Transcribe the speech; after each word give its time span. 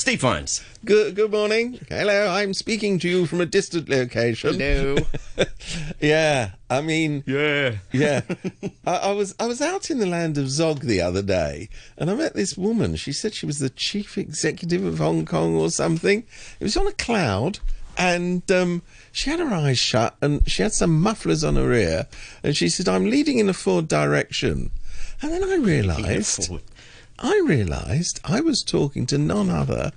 Steve 0.00 0.22
Vines. 0.22 0.64
Good, 0.82 1.14
good 1.14 1.30
morning. 1.30 1.78
Hello, 1.90 2.30
I'm 2.30 2.54
speaking 2.54 2.98
to 3.00 3.08
you 3.08 3.26
from 3.26 3.42
a 3.42 3.44
distant 3.44 3.90
location. 3.90 4.58
Hello. 4.58 4.96
Yeah, 6.00 6.52
I 6.70 6.80
mean, 6.80 7.22
yeah. 7.26 7.76
yeah. 7.92 8.22
I, 8.86 8.96
I 8.96 9.12
was 9.12 9.34
I 9.38 9.44
was 9.44 9.60
out 9.60 9.90
in 9.90 9.98
the 9.98 10.06
land 10.06 10.38
of 10.38 10.48
Zog 10.48 10.80
the 10.80 11.02
other 11.02 11.20
day, 11.20 11.68
and 11.98 12.10
I 12.10 12.14
met 12.14 12.34
this 12.34 12.56
woman. 12.56 12.96
She 12.96 13.12
said 13.12 13.34
she 13.34 13.44
was 13.44 13.58
the 13.58 13.68
chief 13.68 14.16
executive 14.16 14.86
of 14.86 14.98
Hong 14.98 15.26
Kong 15.26 15.54
or 15.54 15.70
something. 15.70 16.24
It 16.58 16.64
was 16.64 16.78
on 16.78 16.86
a 16.86 16.92
cloud, 16.92 17.58
and 17.98 18.50
um, 18.50 18.80
she 19.12 19.28
had 19.28 19.40
her 19.40 19.54
eyes 19.54 19.78
shut, 19.78 20.16
and 20.22 20.48
she 20.50 20.62
had 20.62 20.72
some 20.72 20.98
mufflers 20.98 21.44
on 21.44 21.56
her 21.56 21.74
ear, 21.74 22.06
and 22.42 22.56
she 22.56 22.70
said, 22.70 22.88
"I'm 22.88 23.04
leading 23.04 23.38
in 23.38 23.50
a 23.50 23.54
forward 23.54 23.88
direction." 23.88 24.70
And 25.20 25.30
then 25.30 25.44
I 25.44 25.56
realised. 25.56 26.50
I 27.20 27.42
realised 27.44 28.18
I 28.24 28.40
was 28.40 28.62
talking 28.62 29.04
to 29.06 29.18
none 29.18 29.50
other 29.50 29.92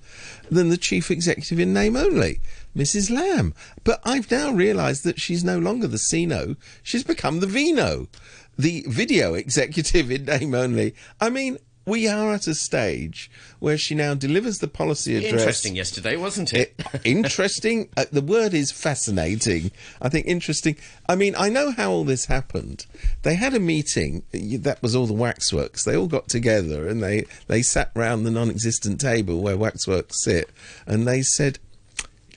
than 0.52 0.70
the 0.70 0.78
chief 0.78 1.10
executive 1.10 1.60
in 1.60 1.74
name 1.74 1.96
only, 1.96 2.42
Mrs. 2.76 3.10
Lam. 3.10 3.54
But 3.86 4.02
I've 4.04 4.30
now 4.30 4.52
realised 4.52 5.06
that 5.06 5.22
she's 5.22 5.44
no 5.44 5.58
longer 5.58 5.88
the 5.88 5.98
Cino, 5.98 6.58
she's 6.84 7.04
become 7.04 7.40
the 7.40 7.48
Vino, 7.48 8.10
the 8.58 8.86
video 8.88 9.36
executive 9.36 10.12
in 10.12 10.26
name 10.26 10.54
only. 10.54 10.96
I 11.22 11.30
mean, 11.30 11.58
we 11.86 12.08
are 12.08 12.34
at 12.34 12.48
a 12.48 12.56
stage 12.56 13.30
where 13.60 13.78
she 13.78 13.94
now 13.96 14.14
delivers 14.14 14.60
the 14.60 14.68
policy 14.68 15.16
address. 15.18 15.34
Interesting 15.34 15.76
yesterday, 15.76 16.16
wasn't 16.16 16.54
it? 16.54 16.80
interesting. 17.04 17.90
Uh, 17.98 18.06
the 18.12 18.22
word 18.22 18.54
is 18.54 18.72
fascinating. 18.72 19.72
I 20.02 20.10
think 20.10 20.26
interesting. 20.26 20.78
I 21.08 21.16
mean, 21.16 21.36
I 21.38 21.50
know 21.50 21.72
how 21.72 21.92
all 21.92 22.04
this 22.04 22.26
happened. 22.26 22.86
They 23.22 23.36
had 23.36 23.54
a 23.54 23.60
meeting. 23.60 24.24
That 24.32 24.82
was 24.82 24.96
all 24.96 25.06
the 25.06 25.14
waxworks. 25.14 25.84
They 25.84 25.96
all 25.96 26.08
got 26.08 26.28
together 26.28 26.88
and 26.88 27.04
they 27.04 27.26
they 27.48 27.62
sat 27.62 27.92
round 27.96 28.26
the 28.26 28.32
non-existent 28.32 29.00
table 29.00 29.42
where 29.42 29.58
waxworks 29.58 30.24
sit, 30.24 30.50
and 30.88 31.08
they 31.08 31.22
said, 31.22 31.60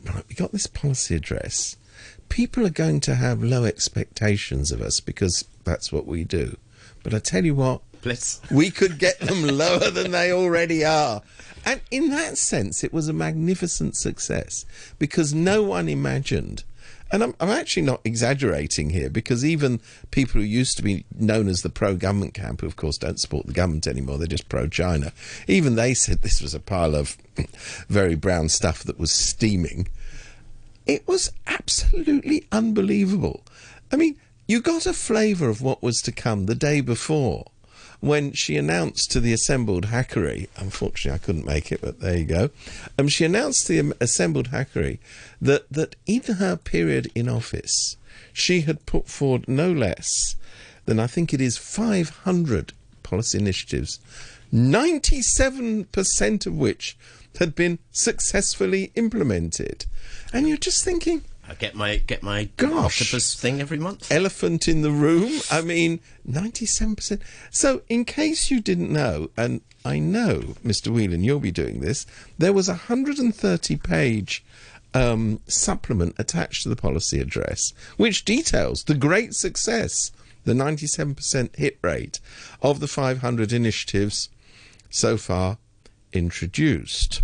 "Right, 0.05 0.25
we 0.29 0.35
got 0.35 0.53
this 0.53 0.67
policy 0.67 1.15
address. 1.15 1.77
People 2.29 2.67
are 2.67 2.71
going 2.71 3.01
to 3.01 3.15
have 3.15 3.43
low 3.43 3.65
expectations 3.65 4.73
of 4.73 4.81
us 4.83 5.01
because 5.01 5.45
that's 5.65 5.91
what 5.91 6.07
we 6.07 6.25
do. 6.25 6.57
But 7.03 7.15
I 7.15 7.19
tell 7.19 7.45
you 7.45 7.55
what." 7.55 7.81
We 8.51 8.71
could 8.71 8.99
get 8.99 9.19
them 9.21 9.43
lower 9.43 9.91
than 9.91 10.11
they 10.13 10.33
already 10.33 10.85
are. 10.85 11.23
And 11.65 11.81
in 11.91 12.11
that 12.11 12.39
sense, 12.39 12.85
it 12.85 12.93
was 12.93 13.09
a 13.09 13.13
magnificent 13.13 13.97
success 13.97 14.65
because 14.99 15.35
no 15.35 15.63
one 15.63 15.89
imagined. 15.89 16.63
And 17.11 17.23
I'm, 17.23 17.35
I'm 17.39 17.51
actually 17.51 17.83
not 17.83 18.01
exaggerating 18.05 18.91
here 18.91 19.11
because 19.11 19.45
even 19.45 19.81
people 20.11 20.41
who 20.41 20.47
used 20.47 20.77
to 20.77 20.83
be 20.83 21.05
known 21.17 21.49
as 21.49 21.63
the 21.63 21.69
pro 21.69 21.97
government 21.97 22.35
camp, 22.35 22.61
who 22.61 22.67
of 22.67 22.77
course 22.77 22.99
don't 22.99 23.21
support 23.21 23.47
the 23.47 23.53
government 23.53 23.87
anymore, 23.87 24.19
they're 24.19 24.27
just 24.27 24.49
pro 24.49 24.69
China, 24.69 25.13
even 25.47 25.75
they 25.75 25.95
said 25.95 26.23
this 26.23 26.41
was 26.41 26.55
a 26.55 26.61
pile 26.61 26.95
of 26.95 27.17
very 27.89 28.15
brown 28.15 28.49
stuff 28.49 28.83
that 28.85 28.99
was 28.99 29.13
steaming 29.13 29.89
it 30.87 31.07
was 31.07 31.33
absolutely 31.47 32.47
unbelievable. 32.53 33.43
I 33.93 33.97
mean, 33.97 34.17
you 34.47 34.61
got 34.61 34.87
a 34.87 34.93
flavour 34.93 35.49
of 35.49 35.61
what 35.61 35.83
was 35.83 36.01
to 36.03 36.13
come 36.13 36.47
the 36.47 36.55
day 36.55 36.81
before 36.81 37.47
when 38.07 38.33
she 38.33 38.57
announced 38.57 39.11
to 39.11 39.21
the 39.21 39.33
assembled 39.33 39.87
hackery. 39.87 40.49
Unfortunately, 40.57 41.17
I 41.17 41.19
couldn't 41.19 41.45
make 41.45 41.73
it, 41.73 41.81
but 41.81 42.01
there 42.01 42.17
you 42.17 42.25
go. 42.25 42.51
Um, 42.99 43.09
she 43.09 43.25
announced 43.25 43.67
to 43.67 43.83
the 43.83 43.97
assembled 44.01 44.51
hackery 44.51 44.99
that, 45.43 45.69
that 45.71 45.97
in 46.07 46.23
her 46.23 46.57
period 46.57 47.11
in 47.15 47.29
office, 47.29 47.97
she 48.33 48.61
had 48.63 48.87
put 48.87 49.09
forward 49.09 49.49
no 49.49 49.73
less 49.73 50.37
than 50.85 51.01
I 51.01 51.09
think 51.09 51.35
it 51.35 51.41
is 51.41 51.59
500 51.59 52.73
policy 53.03 53.39
initiatives, 53.39 53.99
97% 54.55 56.47
of 56.47 56.57
which 56.57 56.97
had 57.39 57.55
been 57.55 57.79
successfully 57.91 58.93
implemented. 58.95 59.85
And 60.33 60.49
you're 60.49 60.57
just 60.57 60.85
thinking, 60.85 61.25
I 61.49 61.55
get 61.55 61.75
my 61.75 61.97
get 61.99 62.23
my 62.23 62.49
Gosh. 62.57 63.01
octopus 63.01 63.35
thing 63.35 63.61
every 63.61 63.79
month. 63.79 64.11
elephant 64.11 64.67
in 64.69 64.83
the 64.83 64.91
room. 64.91 65.41
I 65.51 65.61
mean, 65.61 66.01
97%. 66.29 67.21
So, 67.51 67.83
in 67.89 68.05
case 68.05 68.51
you 68.51 68.61
didn't 68.61 68.91
know, 68.93 69.31
and 69.37 69.61
I 69.85 69.99
know, 70.01 70.57
Mr. 70.65 70.89
Whelan, 70.93 71.23
you'll 71.23 71.39
be 71.41 71.53
doing 71.53 71.81
this, 71.81 72.05
there 72.39 72.53
was 72.53 72.69
a 72.69 72.73
130 72.73 73.77
page 73.77 74.45
um, 74.95 75.41
supplement 75.47 76.15
attached 76.19 76.63
to 76.65 76.69
the 76.69 76.77
policy 76.77 77.21
address, 77.21 77.73
which 77.97 78.25
details 78.25 78.85
the 78.85 78.95
great 78.95 79.35
success, 79.35 80.11
the 80.45 80.53
97% 80.55 81.55
hit 81.57 81.79
rate 81.83 82.19
of 82.63 82.81
the 82.81 82.89
500 82.89 83.53
initiatives 83.53 84.29
so 84.91 85.17
far 85.17 85.59
introduced. 86.13 87.23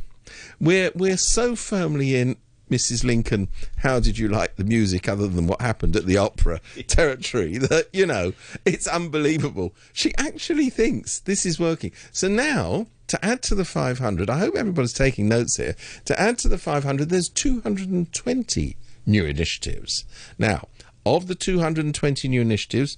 We're 0.61 0.91
we're 0.95 1.17
so 1.17 1.57
firmly 1.57 2.15
in 2.17 2.37
Mrs. 2.73 3.05
Lincoln, 3.05 3.49
how 3.79 4.01
did 4.01 4.19
you 4.19 4.29
like 4.29 4.57
the 4.57 4.65
music 4.65 5.09
other 5.09 5.29
than 5.29 5.47
what 5.47 5.61
happened 5.61 5.95
at 5.95 6.07
the 6.07 6.17
opera 6.17 6.61
territory 6.87 7.59
that, 7.59 7.89
you 7.93 8.07
know, 8.07 8.33
it's 8.65 8.87
unbelievable. 8.87 9.75
She 9.93 10.15
actually 10.17 10.71
thinks 10.71 11.21
this 11.21 11.45
is 11.45 11.61
working. 11.61 11.93
So 12.13 12.29
now, 12.29 12.87
to 13.09 13.23
add 13.25 13.43
to 13.43 13.55
the 13.55 13.67
500, 13.67 14.31
I 14.31 14.39
hope 14.39 14.57
everybody's 14.57 14.95
taking 14.95 15.29
notes 15.29 15.57
here. 15.57 15.77
To 16.07 16.19
add 16.19 16.39
to 16.39 16.49
the 16.49 16.59
500, 16.59 17.11
there's 17.11 17.29
220 17.29 18.77
new 19.05 19.25
initiatives. 19.27 20.05
Now, 20.39 20.69
of 21.05 21.27
the 21.27 21.35
220 21.35 22.29
new 22.29 22.41
initiatives, 22.41 22.97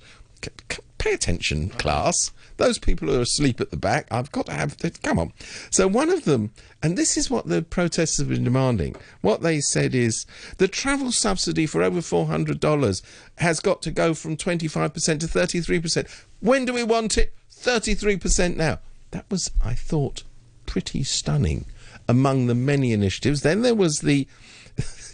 pay 0.98 1.12
attention, 1.12 1.70
uh-huh. 1.70 1.78
class. 1.78 2.32
Those 2.56 2.78
people 2.78 3.08
who 3.08 3.18
are 3.18 3.22
asleep 3.22 3.60
at 3.60 3.70
the 3.70 3.76
back, 3.76 4.06
I've 4.10 4.30
got 4.30 4.46
to 4.46 4.52
have. 4.52 4.76
Come 5.02 5.18
on. 5.18 5.32
So 5.70 5.88
one 5.88 6.10
of 6.10 6.24
them, 6.24 6.52
and 6.82 6.96
this 6.96 7.16
is 7.16 7.30
what 7.30 7.46
the 7.46 7.62
protesters 7.62 8.18
have 8.18 8.28
been 8.28 8.44
demanding. 8.44 8.96
What 9.22 9.42
they 9.42 9.60
said 9.60 9.94
is 9.94 10.24
the 10.58 10.68
travel 10.68 11.10
subsidy 11.10 11.66
for 11.66 11.82
over 11.82 12.00
four 12.00 12.26
hundred 12.26 12.60
dollars 12.60 13.02
has 13.38 13.60
got 13.60 13.82
to 13.82 13.90
go 13.90 14.14
from 14.14 14.36
twenty 14.36 14.68
five 14.68 14.94
percent 14.94 15.20
to 15.22 15.28
thirty 15.28 15.60
three 15.60 15.80
percent. 15.80 16.06
When 16.40 16.64
do 16.64 16.72
we 16.72 16.84
want 16.84 17.18
it? 17.18 17.34
Thirty 17.50 17.94
three 17.94 18.16
percent 18.16 18.56
now. 18.56 18.78
That 19.10 19.24
was, 19.30 19.50
I 19.64 19.74
thought, 19.74 20.22
pretty 20.66 21.02
stunning. 21.02 21.66
Among 22.06 22.48
the 22.48 22.54
many 22.54 22.92
initiatives, 22.92 23.40
then 23.40 23.62
there 23.62 23.74
was 23.74 24.00
the 24.00 24.28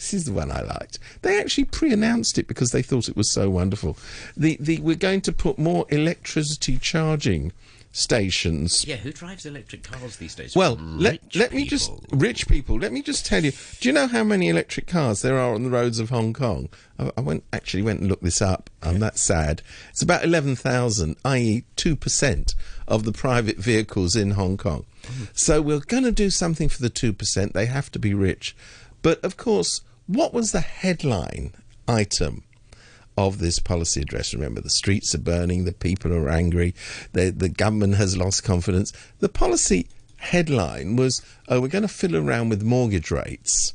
this 0.00 0.14
is 0.14 0.24
the 0.24 0.32
one 0.32 0.50
I 0.50 0.62
liked. 0.62 0.98
They 1.20 1.38
actually 1.38 1.64
pre-announced 1.64 2.38
it 2.38 2.48
because 2.48 2.70
they 2.70 2.80
thought 2.80 3.10
it 3.10 3.16
was 3.16 3.30
so 3.30 3.50
wonderful. 3.50 3.98
The 4.34 4.56
the 4.58 4.80
we're 4.80 4.96
going 4.96 5.20
to 5.22 5.32
put 5.32 5.58
more 5.58 5.84
electricity 5.90 6.78
charging 6.78 7.52
stations. 7.92 8.86
Yeah, 8.86 8.96
who 8.96 9.12
drives 9.12 9.44
electric 9.44 9.82
cars 9.82 10.16
these 10.16 10.34
days? 10.34 10.56
Well, 10.56 10.78
let 10.80 11.20
Rich 11.22 11.36
let 11.36 11.52
me 11.52 11.66
just 11.66 11.92
rich 12.10 12.48
people. 12.48 12.78
Let 12.78 12.92
me 12.92 13.02
just 13.02 13.26
tell 13.26 13.44
you. 13.44 13.52
Do 13.80 13.88
you 13.88 13.92
know 13.92 14.06
how 14.06 14.24
many 14.24 14.48
electric 14.48 14.86
cars 14.86 15.20
there 15.20 15.38
are 15.38 15.54
on 15.54 15.64
the 15.64 15.70
roads 15.70 15.98
of 15.98 16.08
Hong 16.08 16.32
Kong? 16.32 16.70
I, 16.98 17.10
I 17.18 17.20
went 17.20 17.44
actually 17.52 17.82
went 17.82 18.00
and 18.00 18.08
looked 18.08 18.24
this 18.24 18.40
up. 18.40 18.70
I'm 18.82 19.00
that 19.00 19.18
sad. 19.18 19.60
It's 19.90 20.00
about 20.00 20.24
eleven 20.24 20.56
thousand, 20.56 21.16
i.e., 21.26 21.64
two 21.76 21.94
percent 21.94 22.54
of 22.88 23.04
the 23.04 23.12
private 23.12 23.58
vehicles 23.58 24.16
in 24.16 24.30
Hong 24.30 24.56
Kong. 24.56 24.86
Mm. 25.02 25.28
So 25.34 25.60
we're 25.60 25.80
going 25.80 26.04
to 26.04 26.12
do 26.12 26.30
something 26.30 26.70
for 26.70 26.80
the 26.80 26.90
two 26.90 27.12
percent. 27.12 27.52
They 27.52 27.66
have 27.66 27.92
to 27.92 27.98
be 27.98 28.14
rich, 28.14 28.56
but 29.02 29.22
of 29.22 29.36
course, 29.36 29.82
what 30.10 30.34
was 30.34 30.52
the 30.52 30.60
headline 30.60 31.52
item? 31.88 32.42
of 33.18 33.38
this 33.38 33.58
policy 33.58 34.00
address. 34.00 34.32
Remember, 34.32 34.62
the 34.62 34.70
streets 34.70 35.14
are 35.14 35.18
burning, 35.18 35.64
the 35.64 35.72
people 35.72 36.10
are 36.14 36.30
angry, 36.30 36.74
the, 37.12 37.30
the 37.30 37.50
government 37.50 37.96
has 37.96 38.16
lost 38.16 38.44
confidence. 38.44 38.92
The 39.18 39.28
policy 39.28 39.88
headline 40.16 40.96
was, 40.96 41.20
oh, 41.48 41.60
we're 41.60 41.68
going 41.68 41.82
to 41.82 41.88
fiddle 41.88 42.26
around 42.26 42.48
with 42.48 42.62
mortgage 42.62 43.10
rates. 43.10 43.74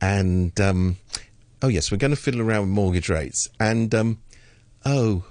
And, 0.00 0.58
um, 0.60 0.96
oh, 1.62 1.68
yes, 1.68 1.92
we're 1.92 1.98
going 1.98 2.10
to 2.10 2.16
fiddle 2.16 2.40
around 2.40 2.62
with 2.62 2.70
mortgage 2.70 3.08
rates. 3.08 3.48
And, 3.60 3.94
um, 3.94 4.18
oh, 4.84 5.24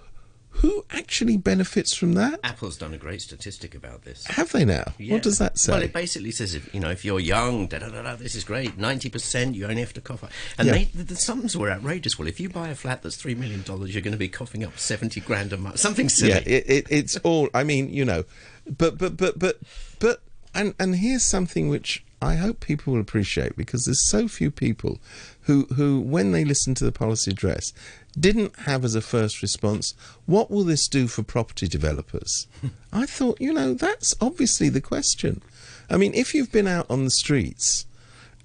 who 0.51 0.83
actually 0.91 1.37
benefits 1.37 1.93
from 1.95 2.13
that? 2.13 2.39
Apple's 2.43 2.77
done 2.77 2.93
a 2.93 2.97
great 2.97 3.21
statistic 3.21 3.75
about 3.75 4.03
this. 4.03 4.25
Have 4.27 4.51
they 4.51 4.65
now? 4.65 4.83
Yeah. 4.97 5.13
What 5.13 5.23
does 5.23 5.37
that 5.37 5.57
say? 5.57 5.71
Well, 5.71 5.81
it 5.83 5.93
basically 5.93 6.31
says 6.31 6.53
if 6.55 6.73
you 6.73 6.79
know 6.79 6.89
if 6.89 7.05
you're 7.05 7.19
young, 7.19 7.67
da 7.67 7.79
da 7.79 7.89
da 7.89 8.01
da, 8.01 8.15
this 8.15 8.35
is 8.35 8.43
great. 8.43 8.77
Ninety 8.77 9.09
percent, 9.09 9.55
you 9.55 9.65
only 9.65 9.81
have 9.81 9.93
to 9.93 10.01
cough. 10.01 10.23
up. 10.23 10.31
And 10.57 10.67
Yeah. 10.67 10.73
they, 10.73 10.83
the, 10.85 11.03
the 11.03 11.15
sums 11.15 11.55
were 11.55 11.69
outrageous. 11.71 12.19
Well, 12.19 12.27
if 12.27 12.39
you 12.39 12.49
buy 12.49 12.69
a 12.69 12.75
flat 12.75 13.01
that's 13.03 13.15
three 13.15 13.35
million 13.35 13.61
dollars, 13.61 13.93
you're 13.93 14.01
going 14.01 14.11
to 14.13 14.17
be 14.17 14.27
coughing 14.29 14.63
up 14.63 14.77
seventy 14.77 15.21
grand 15.21 15.53
a 15.53 15.57
month. 15.57 15.79
Something 15.79 16.09
silly. 16.09 16.31
Yeah, 16.31 16.39
it, 16.45 16.69
it, 16.69 16.87
it's 16.89 17.15
all. 17.17 17.49
I 17.53 17.63
mean, 17.63 17.93
you 17.93 18.03
know, 18.03 18.25
but 18.77 18.97
but 18.97 19.15
but 19.15 19.39
but 19.39 19.59
but 19.99 20.21
and 20.53 20.73
and 20.79 20.95
here's 20.95 21.23
something 21.23 21.69
which 21.69 22.03
I 22.21 22.35
hope 22.35 22.59
people 22.59 22.93
will 22.93 23.01
appreciate 23.01 23.55
because 23.55 23.85
there's 23.85 24.09
so 24.09 24.27
few 24.27 24.51
people 24.51 24.99
who 25.49 25.65
who 25.73 25.99
when 25.99 26.31
they 26.31 26.45
listen 26.45 26.75
to 26.75 26.85
the 26.85 26.91
policy 26.91 27.31
address 27.31 27.73
didn't 28.19 28.55
have 28.59 28.85
as 28.85 28.93
a 28.93 29.01
first 29.01 29.41
response 29.41 29.95
what 30.27 30.51
will 30.51 30.63
this 30.63 30.87
do 30.87 31.07
for 31.07 31.23
property 31.23 31.67
developers 31.67 32.45
i 32.93 33.03
thought 33.03 33.41
you 33.41 33.51
know 33.51 33.73
that's 33.73 34.13
obviously 34.21 34.69
the 34.69 34.79
question 34.79 35.41
i 35.89 35.97
mean 35.97 36.13
if 36.13 36.35
you've 36.35 36.51
been 36.51 36.67
out 36.67 36.85
on 36.87 37.03
the 37.03 37.09
streets 37.09 37.87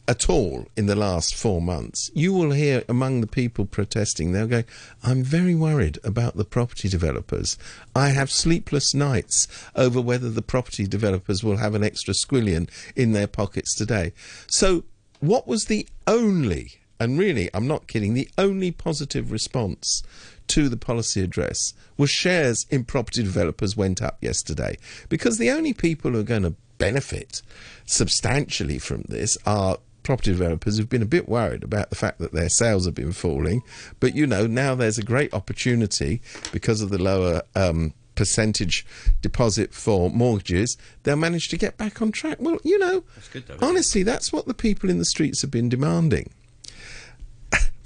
at 0.06 0.29
all 0.29 0.67
in 0.77 0.87
the 0.87 0.95
last 0.95 1.35
four 1.35 1.62
months, 1.62 2.11
you 2.12 2.31
will 2.31 2.51
hear 2.51 2.85
among 2.91 3.21
the 3.23 3.27
people 3.27 3.65
protesting, 3.65 4.33
they'll 4.33 4.47
go, 4.47 4.62
I'm 5.03 5.23
very 5.23 5.55
worried 5.55 5.99
about 6.05 6.37
the 6.37 6.45
property 6.45 6.91
developers. 6.91 7.56
I 7.97 8.11
have 8.11 8.31
sleepless 8.31 8.93
nights 8.93 9.49
over 9.75 10.03
whether 10.03 10.29
the 10.29 10.43
property 10.43 10.87
developers 10.87 11.43
will 11.43 11.56
have 11.56 11.75
an 11.75 11.83
extra 11.83 12.12
squillion 12.12 12.69
in 12.95 13.12
their 13.12 13.27
pockets 13.27 13.75
today. 13.75 14.12
So, 14.47 14.85
what 15.21 15.47
was 15.47 15.67
the 15.67 15.87
only, 16.06 16.73
and 17.05 17.19
really, 17.19 17.51
I'm 17.55 17.69
not 17.69 17.87
kidding, 17.87 18.15
the 18.15 18.29
only 18.39 18.71
positive 18.71 19.31
response 19.31 20.03
to 20.49 20.69
the 20.69 20.77
policy 20.77 21.23
address 21.23 21.75
was 21.97 22.11
shares 22.11 22.67
in 22.71 22.85
property 22.85 23.23
developers 23.23 23.77
went 23.77 24.03
up 24.03 24.19
yesterday 24.21 24.77
because 25.09 25.39
the 25.39 25.51
only 25.51 25.73
people 25.73 26.12
who 26.12 26.21
are 26.21 26.25
going 26.25 26.43
to 26.43 26.55
benefit 26.79 27.43
substantially 27.87 28.79
from 28.79 29.03
this 29.09 29.39
are 29.47 29.79
property 30.03 30.33
developers 30.33 30.77
who've 30.77 30.89
been 30.89 31.03
a 31.03 31.06
bit 31.06 31.29
worried 31.29 31.62
about 31.62 31.91
the 31.91 31.97
fact 31.97 32.19
that 32.19 32.33
their 32.33 32.49
sales 32.49 32.85
have 32.85 32.95
been 32.95 33.12
falling. 33.12 33.62
But 34.01 34.15
you 34.15 34.27
know, 34.27 34.47
now 34.47 34.75
there's 34.75 34.99
a 34.99 35.03
great 35.03 35.33
opportunity 35.33 36.21
because 36.53 36.81
of 36.81 36.91
the 36.91 37.03
lower 37.03 37.43
um, 37.55 37.95
percentage 38.15 38.87
deposit 39.23 39.73
for 39.73 40.11
mortgages. 40.11 40.77
They'll 41.03 41.17
manage 41.17 41.49
to 41.49 41.56
get 41.56 41.77
back 41.77 42.01
on 42.01 42.12
track. 42.12 42.37
Well, 42.41 42.59
you 42.65 42.79
know, 42.79 43.05
That's 43.15 43.47
though, 43.47 43.67
honestly, 43.67 44.03
that's 44.03 44.33
what 44.33 44.47
the 44.47 44.55
people 44.55 44.91
in 44.91 44.99
the 44.99 45.05
streets 45.05 45.43
have 45.43 45.51
been 45.51 45.69
demanding. 45.69 46.31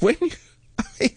When 0.01 0.17
you, 0.21 0.31
I 1.01 1.15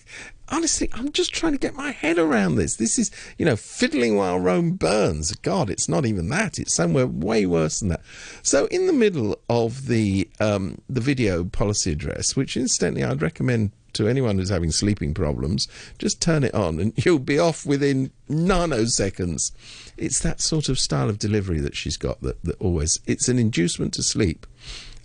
honestly, 0.52 0.90
I'm 0.94 1.12
just 1.12 1.34
trying 1.34 1.54
to 1.54 1.60
get 1.60 1.76
my 1.76 1.92
head 1.92 2.18
around 2.18 2.56
this. 2.56 2.76
This 2.76 3.00
is, 3.00 3.10
you 3.38 3.46
know, 3.46 3.56
fiddling 3.56 4.18
while 4.18 4.40
Rome 4.40 4.72
burns. 4.74 5.32
God, 5.38 5.70
it's 5.70 5.90
not 5.90 6.06
even 6.06 6.30
that. 6.30 6.60
It's 6.60 6.76
somewhere 6.76 7.08
way 7.08 7.46
worse 7.46 7.80
than 7.80 7.90
that. 7.90 8.02
So, 8.44 8.66
in 8.68 8.88
the 8.88 8.94
middle 8.94 9.40
of 9.50 9.88
the 9.88 10.30
um, 10.40 10.82
the 10.90 11.02
video 11.02 11.44
policy 11.46 11.94
address, 11.94 12.36
which 12.36 12.58
incidentally 12.58 13.04
I'd 13.04 13.22
recommend 13.22 13.72
to 13.94 14.08
anyone 14.08 14.38
who's 14.38 14.50
having 14.50 14.72
sleeping 14.72 15.14
problems, 15.14 15.68
just 15.98 16.22
turn 16.22 16.44
it 16.44 16.54
on 16.54 16.80
and 16.80 16.94
you'll 17.06 17.20
be 17.20 17.40
off 17.40 17.66
within 17.66 18.12
nanoseconds. 18.30 19.52
It's 19.98 20.20
that 20.20 20.42
sort 20.42 20.70
of 20.70 20.80
style 20.80 21.10
of 21.10 21.20
delivery 21.20 21.60
that 21.60 21.76
she's 21.76 21.98
got 21.98 22.22
that, 22.22 22.44
that 22.44 22.60
always 22.62 23.00
it's 23.06 23.28
an 23.28 23.40
inducement 23.40 23.94
to 23.96 24.04
sleep. 24.04 24.46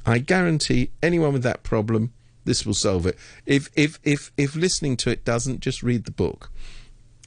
I 0.08 0.18
guarantee 0.18 0.90
anyone 1.02 1.32
with 1.32 1.42
that 1.42 1.64
problem, 1.64 2.12
this 2.46 2.64
will 2.64 2.74
solve 2.74 3.06
it. 3.06 3.18
If 3.44 3.68
if 3.76 3.98
if 4.02 4.32
if 4.36 4.56
listening 4.56 4.96
to 4.98 5.10
it 5.10 5.24
doesn't, 5.24 5.60
just 5.60 5.82
read 5.82 6.04
the 6.04 6.10
book. 6.12 6.50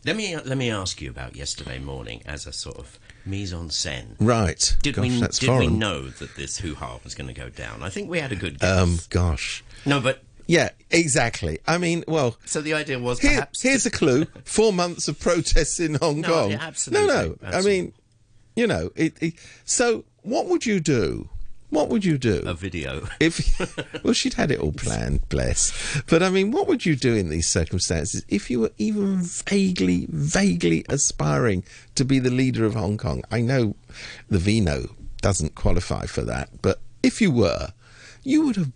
Let 0.06 0.16
me 0.16 0.36
let 0.36 0.57
me 0.57 0.71
ask 0.71 1.01
you 1.01 1.10
about 1.10 1.36
yesterday 1.36 1.77
morning 1.77 2.21
as 2.25 2.48
a 2.48 2.54
sort 2.54 2.77
of 2.77 2.98
mise 3.25 3.54
en 3.54 3.68
scène. 3.69 4.16
Right. 4.19 4.75
Did 4.81 4.95
gosh, 4.95 5.04
we 5.04 5.27
did 5.48 5.60
we 5.60 5.68
know 5.68 6.07
that 6.07 6.36
this 6.36 6.57
hoo 6.60 6.74
ha 6.75 7.00
was 7.04 7.13
going 7.16 7.27
to 7.27 7.33
go 7.33 7.50
down? 7.50 7.83
I 7.83 7.89
think 7.89 8.10
we 8.10 8.19
had 8.19 8.31
a 8.31 8.36
good 8.36 8.60
guess. 8.60 8.77
Um, 8.80 9.00
gosh. 9.10 9.63
no, 9.86 10.00
but 10.00 10.24
Yeah, 10.48 10.69
exactly. 10.89 11.60
I 11.68 11.77
mean, 11.77 12.06
well, 12.07 12.38
so 12.45 12.62
the 12.62 12.74
idea 12.74 12.98
was 12.98 13.19
here, 13.19 13.31
perhaps 13.31 13.62
here's 13.62 13.86
a 13.86 13.92
clue: 13.92 14.25
four 14.45 14.71
months 14.74 15.07
of 15.10 15.19
protests 15.19 15.80
in 15.81 15.95
Hong 15.95 16.21
No, 16.21 16.27
Kong. 16.30 16.51
yeah, 16.51 16.60
absolutely, 16.62 17.07
No, 17.07 17.36
no. 17.42 17.57
I 17.57 17.62
mean, 17.62 17.94
you 18.56 18.66
know, 18.68 18.89
it, 18.95 19.21
it. 19.21 19.33
So, 19.66 20.06
what 20.24 20.48
would 20.48 20.66
you 20.66 20.80
do? 20.80 21.30
What 21.69 21.89
would 21.89 22.04
you 22.04 22.18
do? 22.18 22.42
a 22.45 22.54
video. 22.54 23.07
if 23.19 24.04
well 24.04 24.13
she'd 24.13 24.33
had 24.33 24.51
it 24.51 24.60
all 24.60 24.71
planned 24.71 25.27
bless 25.30 26.01
but 26.07 26.24
i 26.24 26.30
mean 26.30 26.51
what 26.51 26.68
would 26.68 26.86
you 26.86 26.95
do 26.95 27.16
in 27.16 27.30
these 27.30 27.48
circumstances 27.48 28.24
if 28.27 28.50
you 28.50 28.60
were 28.62 28.71
even 28.77 29.18
vaguely 29.21 30.07
vaguely 30.10 30.86
aspiring 30.89 31.63
to 31.95 32.04
be 32.04 32.19
the 32.19 32.31
leader 32.31 32.66
of 32.66 32.74
hong 32.74 32.98
kong 32.98 33.24
i 33.31 33.42
know 33.42 33.75
the 34.30 34.39
vino 34.39 34.95
doesn't 35.21 35.56
qualify 35.56 36.06
for 36.06 36.21
that 36.21 36.50
but 36.62 36.80
if 37.04 37.21
you 37.21 37.31
were 37.31 37.69
you 38.24 38.45
would 38.45 38.56
have 38.56 38.71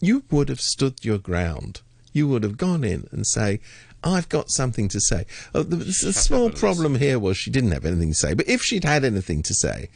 you 0.00 0.24
would 0.30 0.48
have 0.48 0.60
stood 0.60 1.04
your 1.04 1.18
ground 1.18 1.80
you 2.12 2.28
would 2.28 2.42
have 2.42 2.56
gone 2.56 2.84
in 2.84 3.06
and 3.10 3.26
say 3.26 3.60
I've 4.04 4.28
got 4.28 4.50
something 4.50 4.88
to 4.88 5.00
say. 5.00 5.24
Oh, 5.54 5.62
the, 5.62 5.76
the 5.76 6.12
small 6.12 6.50
problem 6.50 6.96
here 6.96 7.18
was 7.18 7.38
she 7.38 7.50
didn't 7.50 7.72
have 7.72 7.86
anything 7.86 8.10
to 8.10 8.14
say. 8.14 8.34
But 8.34 8.48
if 8.48 8.62
she'd 8.62 8.84
had 8.84 9.02
anything 9.02 9.42
to 9.44 9.54
say, 9.54 9.88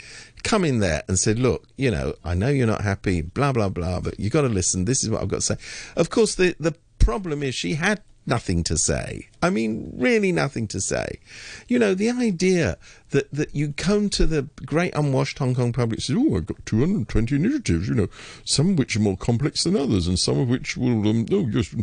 come 0.42 0.64
in 0.64 0.80
there 0.80 1.02
and 1.08 1.18
said, 1.18 1.38
"Look, 1.38 1.66
you 1.76 1.90
know, 1.90 2.14
I 2.24 2.34
know 2.34 2.48
you're 2.48 2.66
not 2.66 2.82
happy, 2.82 3.22
blah 3.22 3.52
blah 3.52 3.68
blah, 3.68 4.00
but 4.00 4.18
you've 4.18 4.32
got 4.32 4.42
to 4.42 4.48
listen. 4.48 4.84
This 4.84 5.02
is 5.02 5.10
what 5.10 5.22
I've 5.22 5.28
got 5.28 5.42
to 5.42 5.46
say." 5.46 5.56
Of 5.96 6.10
course, 6.10 6.34
the 6.34 6.54
the 6.58 6.74
problem 6.98 7.42
is 7.42 7.54
she 7.54 7.74
had 7.74 8.02
nothing 8.26 8.62
to 8.62 8.76
say. 8.76 9.26
I 9.42 9.50
mean, 9.50 9.90
really 9.96 10.32
nothing 10.32 10.68
to 10.68 10.80
say. 10.80 11.18
You 11.66 11.78
know, 11.78 11.94
the 11.94 12.10
idea 12.10 12.76
that 13.10 13.30
that 13.32 13.54
you 13.54 13.72
come 13.72 14.10
to 14.10 14.26
the 14.26 14.48
great 14.66 14.94
unwashed 14.94 15.38
Hong 15.38 15.54
Kong 15.54 15.72
public 15.72 15.98
and 15.98 16.04
say, 16.04 16.14
"Oh, 16.16 16.36
I've 16.36 16.46
got 16.46 16.64
220 16.66 17.34
initiatives. 17.34 17.88
You 17.88 17.94
know, 17.94 18.08
some 18.44 18.70
of 18.70 18.78
which 18.78 18.94
are 18.96 19.00
more 19.00 19.16
complex 19.16 19.64
than 19.64 19.76
others, 19.76 20.06
and 20.06 20.18
some 20.18 20.38
of 20.38 20.48
which 20.48 20.76
will, 20.76 21.08
um, 21.08 21.26
oh, 21.32 21.46
just." 21.46 21.74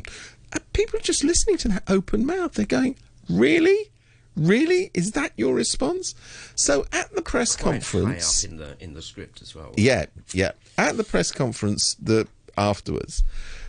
People 0.71 0.99
are 0.99 1.03
just 1.03 1.23
listening 1.23 1.57
to 1.57 1.67
that 1.69 1.83
open 1.87 2.25
mouth. 2.25 2.53
They're 2.53 2.65
going, 2.65 2.95
"Really." 3.29 3.89
Really? 4.35 4.91
Is 4.93 5.11
that 5.11 5.31
your 5.37 5.53
response? 5.55 6.13
So 6.55 6.85
at 6.91 7.13
the 7.15 7.21
press 7.21 7.55
Quite 7.55 7.83
conference, 7.83 8.43
in 8.43 8.57
the 8.57 8.75
in 8.79 8.93
the 8.93 9.01
script 9.01 9.41
as 9.41 9.55
well. 9.55 9.73
yeah, 9.77 10.05
yeah. 10.33 10.51
At 10.77 10.97
the 10.97 11.03
press 11.03 11.31
conference, 11.31 11.95
the 11.95 12.27
afterwards, 12.57 13.23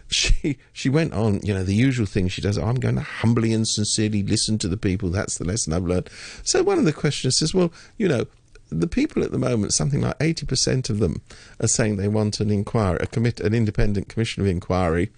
she 0.09 0.59
she 0.73 0.89
went 0.89 1.13
on. 1.13 1.41
You 1.43 1.55
know 1.55 1.63
the 1.63 1.75
usual 1.75 2.07
thing 2.07 2.29
she 2.29 2.43
does. 2.43 2.59
I'm 2.59 2.77
going 2.77 2.97
to 2.97 3.01
humbly 3.03 3.53
and 3.53 3.67
sincerely 3.67 4.23
listen 4.23 4.59
to 4.59 4.69
the 4.69 4.77
people. 4.77 5.09
That's 5.11 5.39
the 5.39 5.45
lesson 5.45 5.73
I've 5.73 5.85
learned. 5.85 6.11
So 6.43 6.63
one 6.63 6.79
of 6.79 6.85
the 6.85 6.93
questioners 6.93 7.39
says, 7.39 7.55
"Well, 7.55 7.73
you 7.97 8.09
know." 8.09 8.27
The 8.69 8.89
people 8.89 9.23
at 9.23 9.31
the 9.31 9.39
moment, 9.39 9.73
something 9.75 10.01
like 10.01 10.17
eighty 10.21 10.45
percent 10.45 10.91
of 10.91 10.99
them, 10.99 11.23
are 11.61 11.69
saying 11.69 11.99
they 11.99 12.09
want 12.09 12.41
an 12.41 12.51
inquiry, 12.51 12.99
a 13.01 13.07
commit, 13.07 13.39
an 13.39 13.55
independent 13.55 14.09
commission 14.09 14.43
of 14.43 14.49
inquiry 14.49 15.13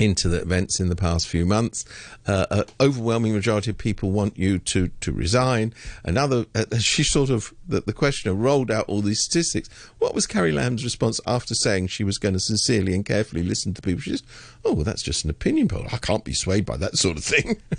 into 0.00 0.28
the 0.28 0.40
events 0.40 0.80
in 0.80 0.88
the 0.88 0.96
past 0.96 1.28
few 1.28 1.46
months. 1.46 1.84
Uh, 2.26 2.46
an 2.50 2.64
overwhelming 2.80 3.32
majority 3.32 3.70
of 3.70 3.78
people 3.78 4.10
want 4.10 4.36
you 4.36 4.58
to, 4.58 4.88
to 5.00 5.12
resign. 5.12 5.72
Another, 6.04 6.46
uh, 6.54 6.64
she 6.78 7.02
sort 7.02 7.30
of, 7.30 7.52
the, 7.66 7.80
the 7.80 7.92
questioner 7.92 8.34
rolled 8.34 8.70
out 8.70 8.86
all 8.88 9.00
these 9.00 9.22
statistics. 9.22 9.68
What 9.98 10.14
was 10.14 10.26
Carrie 10.26 10.52
Lam's 10.52 10.84
response 10.84 11.20
after 11.26 11.54
saying 11.54 11.88
she 11.88 12.04
was 12.04 12.18
going 12.18 12.34
to 12.34 12.40
sincerely 12.40 12.94
and 12.94 13.04
carefully 13.04 13.42
listen 13.42 13.74
to 13.74 13.82
people? 13.82 14.00
She 14.00 14.10
says, 14.10 14.22
oh, 14.64 14.72
well, 14.72 14.84
that's 14.84 15.02
just 15.02 15.24
an 15.24 15.30
opinion 15.30 15.68
poll. 15.68 15.86
I 15.92 15.98
can't 15.98 16.24
be 16.24 16.34
swayed 16.34 16.66
by 16.66 16.76
that 16.76 16.96
sort 16.96 17.16
of 17.16 17.24
thing. 17.24 17.60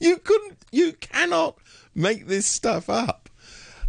You 0.00 0.18
couldn't, 0.18 0.58
you 0.70 0.92
cannot 0.92 1.58
make 1.94 2.26
this 2.26 2.46
stuff 2.46 2.88
up. 2.88 3.28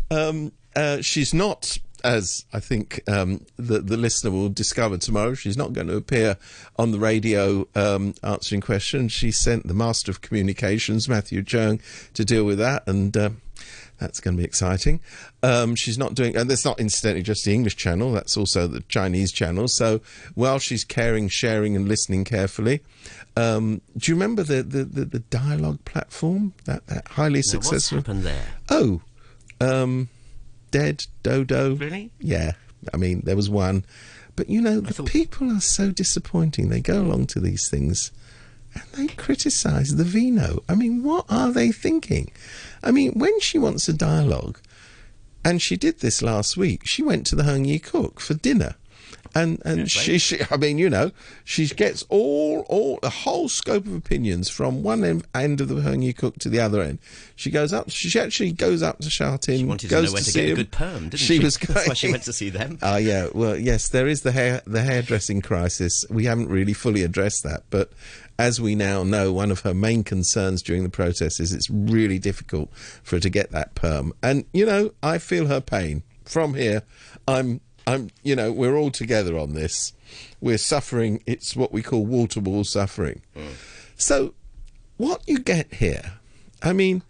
Um, 0.10 0.52
uh, 0.76 1.02
she's 1.02 1.34
not, 1.34 1.78
as 2.04 2.46
I 2.54 2.60
think 2.60 3.02
um, 3.08 3.46
the 3.58 3.80
the 3.80 3.98
listener 3.98 4.32
will 4.32 4.50
discover 4.50 4.98
tomorrow. 4.98 5.34
She's 5.34 5.58
not 5.58 5.74
going 5.74 5.88
to 5.88 5.96
appear 5.96 6.38
on 6.78 6.92
the 6.92 7.00
radio 7.00 7.68
um, 7.76 8.16
answering 8.24 8.62
questions. 8.62 9.12
She 9.12 9.32
sent 9.32 9.68
the 9.68 9.74
Master 9.74 10.12
of 10.12 10.22
Communications, 10.22 11.10
Matthew 11.10 11.42
Cheung, 11.44 11.82
to 12.14 12.26
deal 12.26 12.44
with 12.44 12.58
that, 12.60 12.88
and. 12.88 13.16
Uh, 13.16 13.30
that's 14.00 14.22
going 14.22 14.36
to 14.36 14.38
be 14.38 14.46
exciting. 14.46 15.02
Um, 15.44 15.76
she's 15.76 15.98
not 15.98 16.14
doing, 16.14 16.36
and 16.38 16.50
that's 16.50 16.64
not 16.64 16.80
incidentally 16.80 17.22
just 17.22 17.44
the 17.44 17.54
English 17.54 17.76
channel. 17.76 18.14
That's 18.14 18.38
also 18.38 18.66
the 18.66 18.80
Chinese 18.88 19.32
channel. 19.32 19.68
So 19.68 20.00
while 20.36 20.58
she's 20.58 20.86
caring, 20.86 21.28
sharing, 21.28 21.76
and 21.76 21.88
listening 21.88 22.24
carefully, 22.24 22.82
um, 23.36 23.82
do 23.98 24.12
you 24.12 24.16
remember 24.16 24.44
the, 24.44 24.64
the, 24.64 24.86
the, 24.86 25.06
the 25.06 25.20
dialogue 25.20 25.84
platform 25.86 26.54
that 26.64 26.88
that 26.88 27.10
highly 27.10 27.34
Now, 27.34 27.36
what's 27.36 27.50
successful? 27.50 27.98
happened 27.98 28.24
there? 28.24 28.46
Oh, 28.70 29.02
um, 29.60 30.08
Dead 30.72 31.06
Dodo. 31.24 31.76
Really? 31.76 32.12
Yeah. 32.20 32.54
I 32.94 32.98
mean, 32.98 33.22
there 33.26 33.36
was 33.36 33.50
one. 33.50 33.86
But 34.36 34.50
you 34.50 34.62
know, 34.62 34.80
the 34.80 34.94
thought- 34.94 35.08
people 35.08 35.52
are 35.52 35.62
so 35.62 35.92
disappointing. 35.92 36.70
They 36.70 36.82
go 36.82 37.02
along 37.02 37.28
to 37.28 37.40
these 37.40 37.68
things 37.70 38.12
and 38.74 38.84
they 38.94 39.08
criticise 39.14 39.96
the 39.96 40.04
vino. 40.04 40.64
I 40.70 40.76
mean, 40.76 41.04
what 41.04 41.26
are 41.30 41.52
they 41.52 41.72
thinking? 41.72 42.32
I 42.84 42.92
mean, 42.92 43.14
when 43.14 43.40
she 43.40 43.58
wants 43.58 43.90
a 43.90 43.94
dialogue, 43.94 44.60
and 45.44 45.62
she 45.62 45.76
did 45.76 46.00
this 46.00 46.22
last 46.22 46.56
week, 46.58 46.86
she 46.86 47.02
went 47.02 47.26
to 47.28 47.36
the 47.36 47.44
Heung 47.44 47.66
Yee 47.66 47.80
Kuk 47.80 48.20
for 48.20 48.34
dinner. 48.34 48.76
And 49.36 49.62
and 49.64 49.90
she, 49.90 50.18
she 50.18 50.40
I 50.50 50.58
mean 50.58 50.78
you 50.78 50.90
know 50.90 51.12
she 51.44 51.68
gets 51.68 52.04
all 52.10 52.66
all 52.70 53.00
the 53.02 53.10
whole 53.10 53.48
scope 53.50 53.86
of 53.86 53.94
opinions 53.94 54.50
from 54.50 54.84
one 54.84 55.04
end, 55.04 55.28
end 55.36 55.62
of 55.62 55.68
the 55.68 55.76
Heung 55.76 56.04
Yee 56.04 56.14
Kuk 56.14 56.38
to 56.40 56.50
the 56.50 56.60
other 56.60 56.82
end. 56.82 57.00
She 57.36 57.52
goes 57.52 57.72
up. 57.72 57.90
She 57.90 58.20
actually 58.20 58.52
goes 58.52 58.82
up 58.82 59.00
to 59.00 59.10
shout 59.10 59.48
in. 59.48 59.60
She 59.60 59.66
wanted 59.66 59.90
to 59.90 60.02
know 60.02 60.12
when 60.12 60.24
to, 60.24 60.32
get 60.32 60.50
a 60.52 60.56
good 60.56 60.72
perm, 60.72 61.10
didn't 61.10 61.20
she? 61.20 61.38
she? 61.38 61.40
was 61.40 61.58
That's 61.60 61.74
why 61.74 61.86
going. 61.86 61.96
she 61.96 62.12
went 62.12 62.24
to 62.24 62.34
see 62.34 62.50
them. 62.50 62.80
Ah, 62.82 62.98
yeah. 62.98 63.30
Well, 63.34 63.58
yes, 63.58 63.90
there 63.90 64.08
is 64.08 64.22
the 64.22 64.32
hair 64.32 64.62
the 64.66 64.82
hairdressing 64.82 65.42
crisis. 65.42 66.06
We 66.10 66.26
haven't 66.26 66.50
really 66.50 66.74
fully 66.74 67.04
addressed 67.04 67.44
that, 67.44 67.64
but 67.70 67.92
as 68.40 68.62
we 68.62 68.74
now 68.74 69.04
know, 69.04 69.34
one 69.34 69.52
of 69.52 69.60
her 69.62 69.74
main 69.74 70.04
concerns 70.04 70.62
during 70.62 70.84
the 70.84 70.90
protest 70.90 71.40
is 71.42 71.54
it's 71.54 71.70
really 71.70 72.18
difficult 72.18 72.74
for 73.04 73.18
her 73.18 73.20
to 73.20 73.30
get 73.30 73.52
that 73.52 73.76
perm. 73.76 74.14
And 74.24 74.46
you 74.54 74.66
know, 74.66 74.92
I 75.04 75.18
feel 75.18 75.48
her 75.48 75.62
pain 75.62 76.04
from 76.24 76.54
here. 76.54 76.84
I'm, 77.28 77.60
I'm, 77.90 78.10
you 78.24 78.36
know, 78.36 78.52
we're 78.52 78.76
all 78.78 78.92
together 78.92 79.38
on 79.38 79.54
this. 79.54 79.94
We're 80.42 80.58
suffering. 80.58 81.22
It's 81.26 81.56
what 81.56 81.72
we 81.72 81.82
call 81.82 82.06
wall 82.06 82.28
to 82.28 82.40
wall 82.40 82.64
suffering. 82.64 83.22
So, 83.98 84.34
what 84.98 85.22
you 85.28 85.40
get 85.40 85.74
here, 85.74 86.14
I 86.62 86.74
mean, 86.74 87.02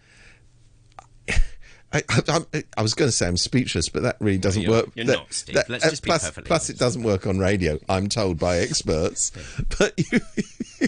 I, 1.91 2.03
I, 2.09 2.63
I, 2.77 2.81
was 2.83 2.93
going 2.93 3.07
to 3.07 3.11
say 3.11 3.27
I'm 3.27 3.35
speechless, 3.37 3.89
but 3.89 4.03
that 4.03 4.17
really 4.19 4.37
doesn't 4.37 4.61
you're- 4.61 4.73
work. 4.75 4.89
you're 4.95 5.05
That- 5.07 5.17
not, 5.17 5.33
Steve. 5.33 5.55
that- 5.55 5.69
Let's 5.69 5.85
uh, 5.85 5.89
just 5.89 6.03
be 6.03 6.07
plus, 6.07 6.23
perfectly 6.23 6.47
plus, 6.47 6.69
it 6.69 6.77
doesn't 6.77 7.01
work 7.03 7.25
on 7.25 7.39
radio. 7.39 7.79
I'm 7.89 8.07
told 8.09 8.37
by 8.39 8.57
experts. 8.59 9.31
but 9.79 9.93
you, 9.97 10.19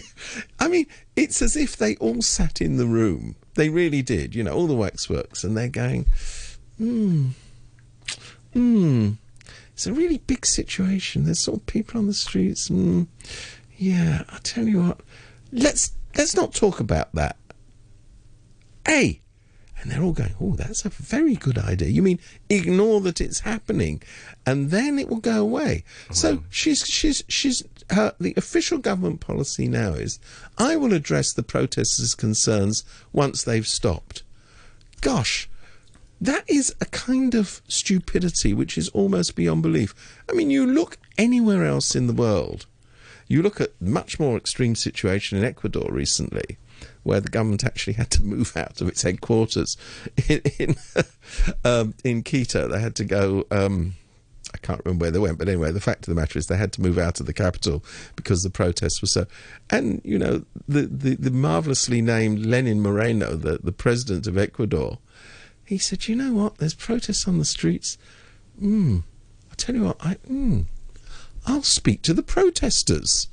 I 0.60 0.68
mean, 0.68 0.86
it's 1.16 1.42
as 1.42 1.56
if 1.56 1.76
they 1.76 1.96
all 1.96 2.22
sat 2.22 2.60
in 2.60 2.76
the 2.76 2.86
room. 2.86 3.34
They 3.54 3.68
really 3.68 4.00
did. 4.02 4.34
You 4.36 4.44
know, 4.44 4.52
all 4.54 4.66
the 4.68 4.76
waxworks, 4.76 5.42
and 5.44 5.56
they're 5.56 5.68
going, 5.68 6.06
hmm, 6.78 7.30
hmm. 8.52 9.10
It's 9.74 9.86
a 9.86 9.92
really 9.92 10.18
big 10.18 10.44
situation. 10.46 11.24
There's 11.24 11.40
sort 11.40 11.60
of 11.60 11.66
people 11.66 11.98
on 11.98 12.06
the 12.06 12.14
streets. 12.14 12.68
Mm, 12.68 13.06
yeah, 13.76 14.24
I 14.28 14.38
tell 14.42 14.68
you 14.68 14.82
what. 14.82 15.00
Let's 15.50 15.92
let's 16.16 16.36
not 16.36 16.54
talk 16.54 16.80
about 16.80 17.14
that. 17.14 17.36
Hey, 18.86 19.22
and 19.82 19.90
they're 19.90 20.02
all 20.02 20.12
going, 20.12 20.34
oh, 20.40 20.54
that's 20.54 20.84
a 20.84 20.88
very 20.88 21.34
good 21.34 21.58
idea. 21.58 21.88
You 21.88 22.02
mean 22.02 22.20
ignore 22.48 23.00
that 23.00 23.20
it's 23.20 23.40
happening, 23.40 24.02
and 24.46 24.70
then 24.70 24.98
it 24.98 25.08
will 25.08 25.16
go 25.20 25.40
away. 25.40 25.84
So 26.12 26.44
she's 26.50 26.86
she's 26.86 27.24
she's 27.28 27.64
her 27.90 28.14
the 28.20 28.34
official 28.36 28.78
government 28.78 29.20
policy 29.20 29.68
now 29.68 29.94
is, 29.94 30.20
I 30.56 30.76
will 30.76 30.92
address 30.92 31.32
the 31.32 31.42
protesters' 31.42 32.14
concerns 32.14 32.84
once 33.12 33.42
they've 33.42 33.66
stopped. 33.66 34.22
Gosh, 35.00 35.48
that 36.22 36.48
is 36.48 36.72
a 36.80 36.84
kind 36.86 37.34
of 37.34 37.60
stupidity 37.66 38.54
which 38.54 38.78
is 38.78 38.88
almost 38.90 39.34
beyond 39.34 39.60
belief. 39.60 39.92
I 40.30 40.34
mean, 40.34 40.50
you 40.50 40.64
look 40.64 40.96
anywhere 41.18 41.64
else 41.64 41.96
in 41.96 42.06
the 42.06 42.12
world, 42.12 42.66
you 43.26 43.42
look 43.42 43.60
at 43.60 43.70
much 43.80 44.20
more 44.20 44.36
extreme 44.36 44.76
situation 44.76 45.36
in 45.36 45.44
Ecuador 45.44 45.88
recently, 45.90 46.58
where 47.02 47.18
the 47.18 47.28
government 47.28 47.64
actually 47.64 47.94
had 47.94 48.08
to 48.12 48.22
move 48.24 48.56
out 48.56 48.80
of 48.80 48.86
its 48.86 49.02
headquarters 49.02 49.76
in 50.28 50.42
in, 50.60 50.76
um, 51.64 51.94
in 52.04 52.22
Quito. 52.22 52.68
They 52.68 52.80
had 52.80 52.94
to 52.96 53.04
go. 53.04 53.44
Um, 53.50 53.94
I 54.54 54.58
can't 54.58 54.82
remember 54.84 55.04
where 55.04 55.10
they 55.10 55.18
went, 55.18 55.38
but 55.38 55.48
anyway, 55.48 55.72
the 55.72 55.80
fact 55.80 56.06
of 56.06 56.14
the 56.14 56.20
matter 56.20 56.38
is 56.38 56.46
they 56.46 56.56
had 56.56 56.72
to 56.74 56.82
move 56.82 56.98
out 56.98 57.20
of 57.20 57.26
the 57.26 57.32
capital 57.32 57.82
because 58.14 58.42
the 58.42 58.50
protests 58.50 59.02
were 59.02 59.08
so. 59.08 59.26
And 59.70 60.00
you 60.04 60.20
know, 60.20 60.44
the 60.68 60.82
the, 60.82 61.16
the 61.16 61.32
marvelously 61.32 62.00
named 62.00 62.46
Lenin 62.46 62.80
Moreno, 62.80 63.34
the 63.34 63.58
the 63.58 63.72
president 63.72 64.28
of 64.28 64.38
Ecuador, 64.38 64.98
he 65.72 65.78
said, 65.78 66.06
"You 66.08 66.16
know 66.16 66.32
what? 66.34 66.58
There's 66.58 66.74
protests 66.74 67.26
on 67.26 67.38
the 67.38 67.44
streets. 67.44 67.96
Mm, 68.60 69.02
I 69.50 69.54
tell 69.56 69.74
you 69.74 69.84
what, 69.84 69.96
I 70.00 70.16
mm, 70.30 70.66
I'll 71.46 71.62
speak 71.62 72.02
to 72.02 72.14
the 72.14 72.22
protesters." 72.22 73.28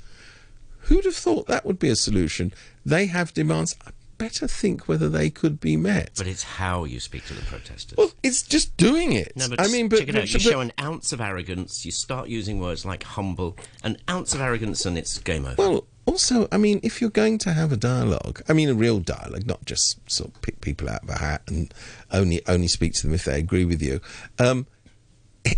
Who'd 0.84 1.06
have 1.06 1.16
thought 1.16 1.48
that 1.48 1.66
would 1.66 1.78
be 1.78 1.90
a 1.90 1.96
solution? 1.96 2.54
They 2.86 3.06
have 3.08 3.34
demands. 3.34 3.76
I 3.86 3.92
better 4.18 4.48
think 4.48 4.88
whether 4.88 5.08
they 5.08 5.30
could 5.30 5.60
be 5.60 5.78
met. 5.78 6.12
But 6.18 6.28
it's 6.28 6.44
how 6.44 6.84
you 6.86 7.00
speak 7.00 7.26
to 7.28 7.34
the 7.34 7.42
protesters. 7.44 7.96
well, 7.98 8.12
it's 8.24 8.42
just 8.42 8.76
doing 8.76 9.12
it. 9.14 9.34
no, 9.36 9.48
but 9.50 9.62
I 9.62 9.68
mean, 9.68 9.88
but, 9.90 10.00
check 10.00 10.10
it 10.10 10.16
out. 10.16 10.22
but- 10.22 10.30
You 10.30 10.34
but- 10.40 10.42
show 10.42 10.60
an 10.62 10.72
ounce 10.80 11.12
of 11.14 11.22
arrogance. 11.22 11.86
You 11.86 11.92
start 11.92 12.28
using 12.30 12.60
words 12.60 12.86
like 12.86 13.04
humble, 13.04 13.56
an 13.84 13.98
ounce 14.10 14.34
of 14.34 14.42
arrogance, 14.42 14.86
and 14.86 14.98
it's 14.98 15.18
game 15.20 15.46
over. 15.46 15.56
Well, 15.58 15.88
also, 16.10 16.48
I 16.52 16.58
mean, 16.58 16.80
if 16.82 17.02
you're 17.02 17.12
going 17.12 17.38
to 17.40 17.54
have 17.54 17.72
a 17.72 17.78
dialogue, 17.78 18.42
I 18.50 18.54
mean, 18.54 18.68
a 18.68 18.74
real 18.74 19.00
dialogue, 19.00 19.46
not 19.46 19.64
just 19.66 20.00
sort 20.10 20.34
of 20.34 20.42
pick 20.42 20.60
people 20.60 20.90
out 20.90 21.04
of 21.04 21.10
a 21.10 21.20
hat 21.20 21.44
and 21.48 21.72
only 22.12 22.42
only 22.48 22.68
speak 22.68 22.94
to 22.96 23.04
them 23.04 23.14
if 23.14 23.26
they 23.26 23.38
agree 23.38 23.64
with 23.64 23.82
you. 23.82 24.02
Um, 24.40 24.66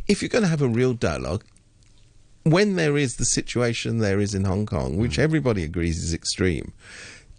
if 0.07 0.21
you're 0.21 0.29
going 0.29 0.43
to 0.43 0.49
have 0.49 0.61
a 0.61 0.67
real 0.67 0.93
dialogue, 0.93 1.45
when 2.43 2.75
there 2.75 2.97
is 2.97 3.15
the 3.15 3.25
situation 3.25 3.99
there 3.99 4.19
is 4.19 4.35
in 4.35 4.43
Hong 4.43 4.65
Kong, 4.65 4.97
which 4.97 5.17
everybody 5.17 5.63
agrees 5.63 6.03
is 6.03 6.13
extreme, 6.13 6.73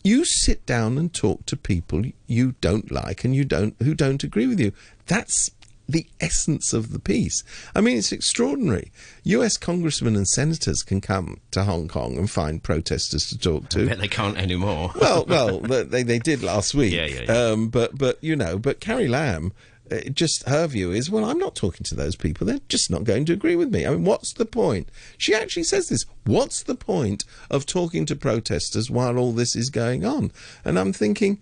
you 0.02 0.24
sit 0.24 0.64
down 0.64 0.96
and 0.96 1.12
talk 1.12 1.44
to 1.46 1.56
people 1.56 2.02
you 2.26 2.54
don't 2.62 2.90
like 2.90 3.24
and 3.24 3.36
you 3.36 3.44
don't 3.44 3.74
who 3.82 3.94
don't 3.94 4.24
agree 4.24 4.46
with 4.46 4.58
you. 4.58 4.72
That's 5.06 5.50
the 5.88 6.06
essence 6.20 6.72
of 6.72 6.92
the 6.92 6.98
piece. 6.98 7.42
I 7.74 7.80
mean, 7.80 7.98
it's 7.98 8.12
extraordinary. 8.12 8.92
U.S. 9.24 9.56
congressmen 9.56 10.16
and 10.16 10.26
senators 10.28 10.82
can 10.82 11.00
come 11.00 11.40
to 11.50 11.64
Hong 11.64 11.88
Kong 11.88 12.16
and 12.16 12.30
find 12.30 12.62
protesters 12.62 13.28
to 13.28 13.38
talk 13.38 13.64
I 13.64 13.68
to. 13.68 13.86
bet 13.88 13.98
they 13.98 14.08
can't 14.08 14.38
anymore. 14.38 14.92
well, 15.00 15.24
well, 15.26 15.58
they 15.60 16.02
they 16.02 16.18
did 16.18 16.42
last 16.42 16.74
week. 16.74 16.92
Yeah, 16.94 17.06
yeah, 17.06 17.22
yeah. 17.22 17.32
Um, 17.32 17.68
but 17.68 17.98
but 17.98 18.22
you 18.22 18.36
know, 18.36 18.58
but 18.58 18.80
Carrie 18.80 19.08
Lam. 19.08 19.52
Uh, 19.90 19.98
just 20.10 20.48
her 20.48 20.66
view 20.68 20.92
is, 20.92 21.10
well, 21.10 21.24
I'm 21.24 21.38
not 21.40 21.56
talking 21.56 21.82
to 21.84 21.94
those 21.94 22.14
people. 22.16 22.46
They're 22.46 22.60
just 22.68 22.88
not 22.90 23.02
going 23.04 23.24
to 23.26 23.32
agree 23.32 23.56
with 23.56 23.74
me. 23.74 23.84
I 23.84 23.90
mean, 23.90 24.04
what's 24.04 24.32
the 24.32 24.46
point? 24.46 24.88
She 25.18 25.34
actually 25.34 25.64
says 25.64 25.88
this. 25.88 26.06
What's 26.24 26.62
the 26.62 26.76
point 26.76 27.24
of 27.50 27.66
talking 27.66 28.06
to 28.06 28.16
protesters 28.16 28.90
while 28.90 29.18
all 29.18 29.32
this 29.32 29.54
is 29.56 29.68
going 29.70 30.06
on? 30.06 30.30
And 30.64 30.78
I'm 30.78 30.92
thinking, 30.94 31.40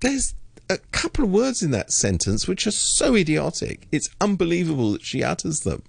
there's 0.00 0.34
a 0.68 0.78
couple 0.92 1.24
of 1.24 1.30
words 1.30 1.62
in 1.62 1.70
that 1.70 1.92
sentence 1.92 2.48
which 2.48 2.66
are 2.66 2.72
so 2.72 3.14
idiotic. 3.14 3.86
It's 3.92 4.10
unbelievable 4.20 4.92
that 4.92 5.04
she 5.04 5.22
utters 5.22 5.60
them. 5.60 5.82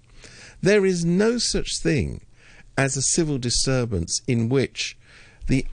There 0.61 0.85
is 0.85 1.05
no 1.05 1.37
such 1.37 1.79
thing 1.79 2.21
as 2.77 2.95
a 2.95 3.01
civil 3.01 3.37
disturbance 3.37 4.21
in 4.27 4.49
which 4.49 4.97
the 5.47 5.65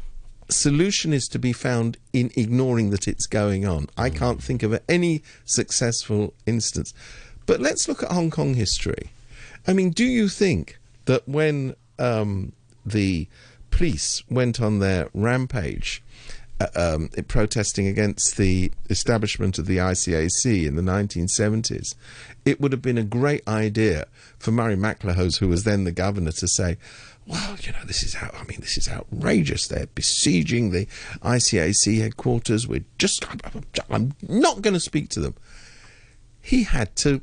solution 0.48 1.12
is 1.12 1.26
to 1.28 1.38
be 1.38 1.52
found 1.52 1.96
in 2.12 2.30
ignoring 2.36 2.90
that 2.90 3.08
it's 3.08 3.26
going 3.26 3.66
on. 3.66 3.88
I 3.96 4.10
can't 4.10 4.42
think 4.42 4.62
of 4.62 4.80
any 4.88 5.22
successful 5.44 6.34
instance. 6.46 6.92
But 7.46 7.60
let's 7.60 7.88
look 7.88 8.02
at 8.02 8.12
Hong 8.12 8.30
Kong 8.30 8.54
history. 8.54 9.10
I 9.66 9.72
mean, 9.72 9.90
do 9.90 10.04
you 10.04 10.28
think 10.28 10.78
that 11.06 11.28
when 11.28 11.74
um, 11.98 12.52
the 12.84 13.28
police 13.70 14.22
went 14.30 14.60
on 14.60 14.78
their 14.78 15.08
rampage, 15.14 16.02
um, 16.74 17.08
protesting 17.28 17.86
against 17.86 18.36
the 18.36 18.70
establishment 18.90 19.58
of 19.58 19.66
the 19.66 19.78
ICAC 19.78 20.66
in 20.66 20.76
the 20.76 20.82
1970s, 20.82 21.94
it 22.44 22.60
would 22.60 22.72
have 22.72 22.82
been 22.82 22.98
a 22.98 23.04
great 23.04 23.46
idea 23.48 24.06
for 24.38 24.50
Murray 24.50 24.76
MacLehose, 24.76 25.38
who 25.38 25.48
was 25.48 25.64
then 25.64 25.84
the 25.84 25.92
governor, 25.92 26.32
to 26.32 26.48
say, 26.48 26.76
well, 27.26 27.56
you 27.60 27.72
know, 27.72 27.84
this 27.86 28.02
is 28.02 28.14
how, 28.14 28.30
I 28.38 28.44
mean, 28.44 28.60
this 28.60 28.76
is 28.76 28.88
outrageous. 28.88 29.66
They're 29.66 29.86
besieging 29.94 30.70
the 30.70 30.86
ICAC 31.22 32.00
headquarters. 32.00 32.68
We're 32.68 32.84
just, 32.98 33.24
I'm 33.90 34.14
not 34.22 34.62
going 34.62 34.74
to 34.74 34.80
speak 34.80 35.08
to 35.10 35.20
them. 35.20 35.34
He 36.40 36.64
had 36.64 36.94
to, 36.96 37.22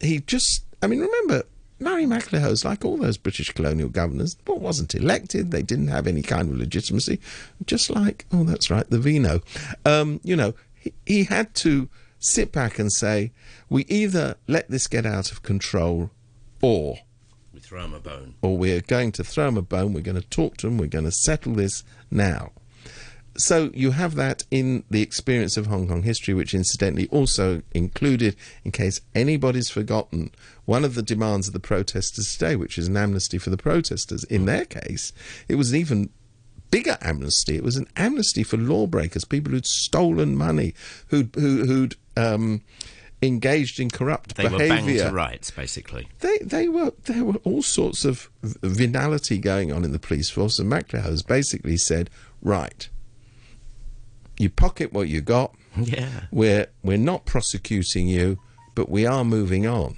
he 0.00 0.20
just, 0.20 0.64
I 0.82 0.86
mean, 0.86 1.00
remember, 1.00 1.44
Murray 1.80 2.06
MacLehose, 2.06 2.64
like 2.64 2.84
all 2.84 2.96
those 2.96 3.16
British 3.16 3.52
colonial 3.52 3.88
governors, 3.88 4.36
well, 4.46 4.58
wasn't 4.58 4.94
elected. 4.94 5.50
They 5.50 5.62
didn't 5.62 5.88
have 5.88 6.06
any 6.06 6.22
kind 6.22 6.50
of 6.50 6.58
legitimacy. 6.58 7.20
Just 7.66 7.88
like, 7.90 8.26
oh, 8.32 8.44
that's 8.44 8.70
right, 8.70 8.88
the 8.90 8.98
Vino. 8.98 9.40
Um, 9.84 10.20
you 10.24 10.34
know, 10.34 10.54
he, 10.74 10.92
he 11.06 11.24
had 11.24 11.54
to 11.56 11.88
sit 12.18 12.50
back 12.52 12.78
and 12.78 12.92
say, 12.92 13.32
we 13.68 13.84
either 13.84 14.36
let 14.46 14.68
this 14.68 14.86
get 14.86 15.06
out 15.06 15.30
of 15.30 15.42
control 15.42 16.10
or 16.60 16.98
we 17.54 17.60
throw 17.60 17.84
him 17.84 17.94
a 17.94 18.00
bone. 18.00 18.34
or 18.42 18.56
we're 18.58 18.80
going 18.80 19.12
to 19.12 19.24
throw 19.24 19.48
him 19.48 19.56
a 19.56 19.62
bone, 19.62 19.92
we're 19.92 20.00
going 20.00 20.20
to 20.20 20.28
talk 20.28 20.56
to 20.58 20.66
him. 20.66 20.78
we're 20.78 20.86
going 20.86 21.04
to 21.04 21.12
settle 21.12 21.54
this 21.54 21.84
now. 22.10 22.52
So 23.38 23.70
you 23.72 23.92
have 23.92 24.16
that 24.16 24.42
in 24.50 24.82
the 24.90 25.00
experience 25.00 25.56
of 25.56 25.66
Hong 25.66 25.86
Kong 25.86 26.02
history, 26.02 26.34
which 26.34 26.54
incidentally 26.54 27.06
also 27.08 27.62
included, 27.72 28.34
in 28.64 28.72
case 28.72 29.00
anybody's 29.14 29.70
forgotten, 29.70 30.32
one 30.64 30.84
of 30.84 30.96
the 30.96 31.02
demands 31.02 31.46
of 31.46 31.52
the 31.54 31.60
protesters 31.60 32.36
today, 32.36 32.56
which 32.56 32.76
is 32.76 32.88
an 32.88 32.96
amnesty 32.96 33.38
for 33.38 33.50
the 33.50 33.56
protesters. 33.56 34.24
In 34.24 34.44
their 34.46 34.64
case, 34.64 35.12
it 35.48 35.54
was 35.54 35.70
an 35.72 35.78
even 35.78 36.10
bigger 36.72 36.98
amnesty. 37.00 37.56
It 37.56 37.62
was 37.62 37.76
an 37.76 37.86
amnesty 37.96 38.42
for 38.42 38.56
lawbreakers, 38.56 39.24
people 39.24 39.52
who'd 39.52 39.66
stolen 39.66 40.36
money, 40.36 40.74
who'd 41.06 41.30
who, 41.36 41.64
who'd 41.64 41.94
um, 42.16 42.62
engaged 43.22 43.80
in 43.80 43.90
corrupt 43.90 44.36
They 44.36 44.44
were 44.48 44.58
banged 44.58 44.86
behaviour 44.86 45.08
to 45.08 45.14
rights, 45.14 45.50
basically. 45.50 46.08
they 46.20 46.38
they 46.38 46.68
were 46.68 46.92
there 47.04 47.24
were 47.24 47.36
all 47.44 47.62
sorts 47.62 48.04
of 48.04 48.28
venality 48.42 49.38
going 49.38 49.72
on 49.72 49.84
in 49.84 49.92
the 49.92 49.98
police 49.98 50.28
force, 50.28 50.58
and 50.58 50.70
MacLehose 50.70 51.26
basically 51.26 51.76
said, 51.76 52.10
"Right, 52.42 52.88
you 54.38 54.50
pocket 54.50 54.92
what 54.92 55.08
you 55.08 55.20
got. 55.20 55.54
Yeah. 55.76 56.08
We're 56.32 56.66
we're 56.82 56.98
not 56.98 57.24
prosecuting 57.24 58.08
you, 58.08 58.40
but 58.74 58.88
we 58.88 59.06
are 59.06 59.24
moving 59.24 59.64
on." 59.66 59.96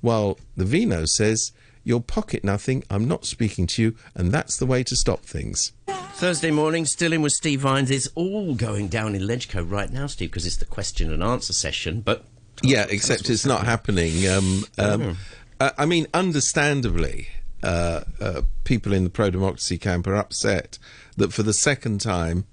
While 0.00 0.38
the 0.56 0.64
Vino 0.64 1.06
says, 1.06 1.50
"You'll 1.82 2.02
pocket 2.02 2.44
nothing. 2.44 2.84
I'm 2.88 3.08
not 3.08 3.24
speaking 3.24 3.66
to 3.68 3.82
you, 3.82 3.96
and 4.14 4.30
that's 4.30 4.56
the 4.58 4.66
way 4.66 4.84
to 4.84 4.94
stop 4.94 5.22
things." 5.24 5.72
Thursday 6.14 6.50
morning, 6.52 6.84
still 6.84 7.12
in 7.12 7.22
with 7.22 7.32
Steve 7.32 7.60
Vines. 7.60 7.90
It's 7.90 8.08
all 8.14 8.54
going 8.54 8.88
down 8.88 9.14
in 9.16 9.22
Legco 9.22 9.68
right 9.68 9.90
now, 9.90 10.06
Steve, 10.06 10.30
because 10.30 10.46
it's 10.46 10.56
the 10.56 10.64
question 10.64 11.12
and 11.12 11.22
answer 11.22 11.52
session. 11.52 12.00
But 12.00 12.24
Yeah, 12.62 12.86
except 12.90 13.30
it's 13.30 13.46
not 13.46 13.64
happening. 13.64 14.28
Um, 14.28 14.64
um, 14.78 15.16
uh, 15.60 15.70
I 15.78 15.86
mean, 15.86 16.06
understandably, 16.14 17.28
uh, 17.62 18.00
uh, 18.20 18.42
people 18.64 18.92
in 18.92 19.04
the 19.04 19.10
pro 19.10 19.30
democracy 19.30 19.78
camp 19.78 20.06
are 20.06 20.16
upset 20.16 20.78
that 21.16 21.32
for 21.32 21.42
the 21.42 21.52
second 21.52 22.00
time, 22.00 22.46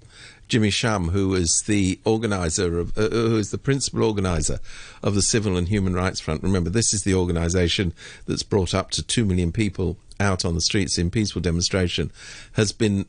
Jimmy 0.48 0.70
Sham, 0.70 1.08
who 1.08 1.34
is 1.34 1.62
the 1.62 1.98
organizer 2.04 2.78
of, 2.78 2.96
uh, 2.96 3.08
who 3.08 3.36
is 3.36 3.50
the 3.50 3.58
principal 3.58 4.04
organizer 4.04 4.60
of 5.02 5.14
the 5.14 5.22
Civil 5.22 5.56
and 5.56 5.68
Human 5.68 5.94
Rights 5.94 6.20
Front. 6.20 6.42
Remember, 6.42 6.70
this 6.70 6.94
is 6.94 7.02
the 7.02 7.14
organisation 7.14 7.92
that's 8.26 8.42
brought 8.42 8.74
up 8.74 8.90
to 8.92 9.02
two 9.02 9.24
million 9.24 9.50
people 9.52 9.96
out 10.20 10.44
on 10.44 10.54
the 10.54 10.60
streets 10.60 10.98
in 10.98 11.10
peaceful 11.10 11.42
demonstration, 11.42 12.10
has 12.52 12.72
been 12.72 13.06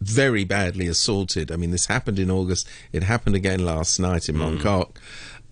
very 0.00 0.44
badly 0.44 0.86
assaulted. 0.86 1.50
I 1.50 1.56
mean, 1.56 1.70
this 1.70 1.86
happened 1.86 2.18
in 2.18 2.30
August. 2.30 2.68
It 2.92 3.02
happened 3.02 3.36
again 3.36 3.64
last 3.64 3.98
night 3.98 4.28
in 4.28 4.36
Mongkok. 4.36 4.96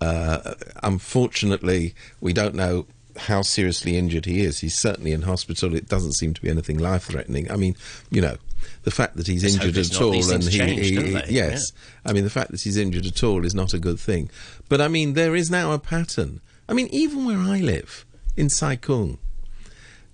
Uh, 0.00 0.54
unfortunately, 0.82 1.94
we 2.20 2.32
don't 2.32 2.54
know 2.54 2.86
how 3.16 3.42
seriously 3.42 3.96
injured 3.96 4.24
he 4.24 4.40
is. 4.40 4.60
He's 4.60 4.78
certainly 4.78 5.12
in 5.12 5.22
hospital. 5.22 5.74
It 5.74 5.88
doesn't 5.88 6.12
seem 6.12 6.32
to 6.34 6.40
be 6.40 6.48
anything 6.48 6.78
life 6.78 7.04
threatening. 7.04 7.50
I 7.50 7.56
mean, 7.56 7.76
you 8.10 8.20
know, 8.20 8.36
the 8.82 8.90
fact 8.90 9.16
that 9.16 9.26
he's 9.26 9.42
Let's 9.42 9.54
injured 9.56 9.76
at 9.78 10.00
all 10.00 10.12
and 10.32 10.42
he, 10.44 10.58
he- 10.74 10.96
he- 11.26 11.34
yes, 11.34 11.72
I 12.04 12.12
mean, 12.12 12.24
the 12.24 12.30
fact 12.30 12.50
that 12.50 12.60
he's 12.62 12.76
injured 12.76 13.06
at 13.06 13.22
all 13.24 13.44
is 13.44 13.54
not 13.54 13.74
a 13.74 13.78
good 13.78 13.98
thing. 14.00 14.30
But 14.68 14.80
I 14.80 14.88
mean, 14.88 15.14
there 15.14 15.34
is 15.36 15.50
now 15.50 15.72
a 15.72 15.78
pattern. 15.78 16.40
I 16.68 16.72
mean, 16.72 16.88
even 16.90 17.24
where 17.26 17.38
I 17.38 17.58
live 17.60 18.04
in 18.36 18.48
Sai 18.48 18.76
Kung, 18.76 19.18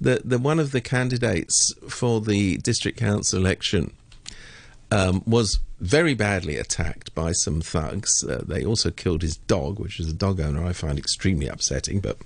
the, 0.01 0.21
the 0.25 0.39
one 0.39 0.59
of 0.59 0.73
the 0.73 0.81
candidates 0.81 1.73
for 1.89 2.21
the 2.21 2.57
district 2.59 2.99
council 2.99 3.39
election 3.39 3.93
um, 4.91 5.23
was 5.27 5.59
very 5.81 6.15
badly 6.15 6.57
attacked 6.57 7.15
by 7.15 7.33
some 7.33 7.61
thugs. 7.61 8.25
Uh, 8.25 8.43
they 8.47 8.65
also 8.65 8.91
killed 8.91 9.21
his 9.23 9.37
dog, 9.37 9.79
which 9.79 10.01
is 10.01 10.09
a 10.09 10.13
dog 10.15 10.41
owner 10.41 10.65
I 10.65 10.73
find 10.73 10.99
extremely 10.99 11.47
upsetting. 11.49 12.01
But 12.01 12.17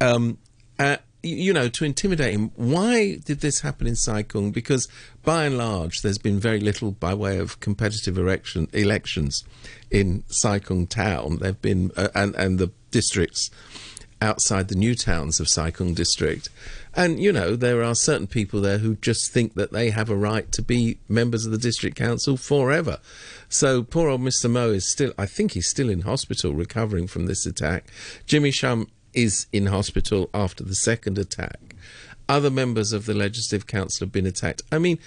um, 0.00 0.38
uh, 0.78 0.98
you 1.24 1.52
know, 1.52 1.68
to 1.68 1.84
intimidate 1.84 2.34
him. 2.34 2.50
Why 2.54 3.16
did 3.16 3.40
this 3.40 3.60
happen 3.60 3.86
in 3.86 3.96
Sai 3.96 4.22
Kung? 4.22 4.50
Because 4.50 4.88
by 5.22 5.44
and 5.44 5.58
large, 5.58 6.02
there's 6.02 6.18
been 6.18 6.38
very 6.38 6.60
little 6.60 6.92
by 6.92 7.14
way 7.14 7.38
of 7.38 7.60
competitive 7.60 8.18
election, 8.18 8.68
elections 8.72 9.44
in 9.90 10.24
Sai 10.28 10.58
Kung 10.58 10.86
town. 10.86 11.38
There've 11.38 11.60
been 11.60 11.90
uh, 11.96 12.08
and 12.14 12.34
and 12.36 12.58
the 12.58 12.70
districts 12.90 13.50
outside 14.20 14.68
the 14.68 14.74
new 14.74 14.94
towns 14.94 15.38
of 15.40 15.48
Sai 15.48 15.70
Kung 15.70 15.94
district. 15.94 16.48
And, 16.96 17.20
you 17.20 17.32
know, 17.32 17.56
there 17.56 17.82
are 17.82 17.94
certain 17.94 18.26
people 18.26 18.60
there 18.60 18.78
who 18.78 18.94
just 18.96 19.32
think 19.32 19.54
that 19.54 19.72
they 19.72 19.90
have 19.90 20.08
a 20.08 20.16
right 20.16 20.50
to 20.52 20.62
be 20.62 20.98
members 21.08 21.44
of 21.44 21.52
the 21.52 21.58
district 21.58 21.96
council 21.96 22.36
forever. 22.36 23.00
So 23.48 23.82
poor 23.82 24.08
old 24.08 24.20
Mr. 24.20 24.50
Mo 24.50 24.70
is 24.70 24.90
still, 24.90 25.12
I 25.18 25.26
think 25.26 25.52
he's 25.52 25.68
still 25.68 25.90
in 25.90 26.02
hospital 26.02 26.54
recovering 26.54 27.06
from 27.06 27.26
this 27.26 27.44
attack. 27.46 27.84
Jimmy 28.26 28.52
Sham 28.52 28.86
is 29.14 29.46
in 29.52 29.66
hospital 29.66 30.30
after 30.34 30.64
the 30.64 30.74
second 30.74 31.18
attack. 31.18 31.74
Other 32.28 32.50
members 32.50 32.92
of 32.92 33.06
the 33.06 33.14
Legislative 33.14 33.66
Council 33.66 34.06
have 34.06 34.12
been 34.12 34.26
attacked. 34.26 34.62
I 34.72 34.78
mean, 34.78 34.98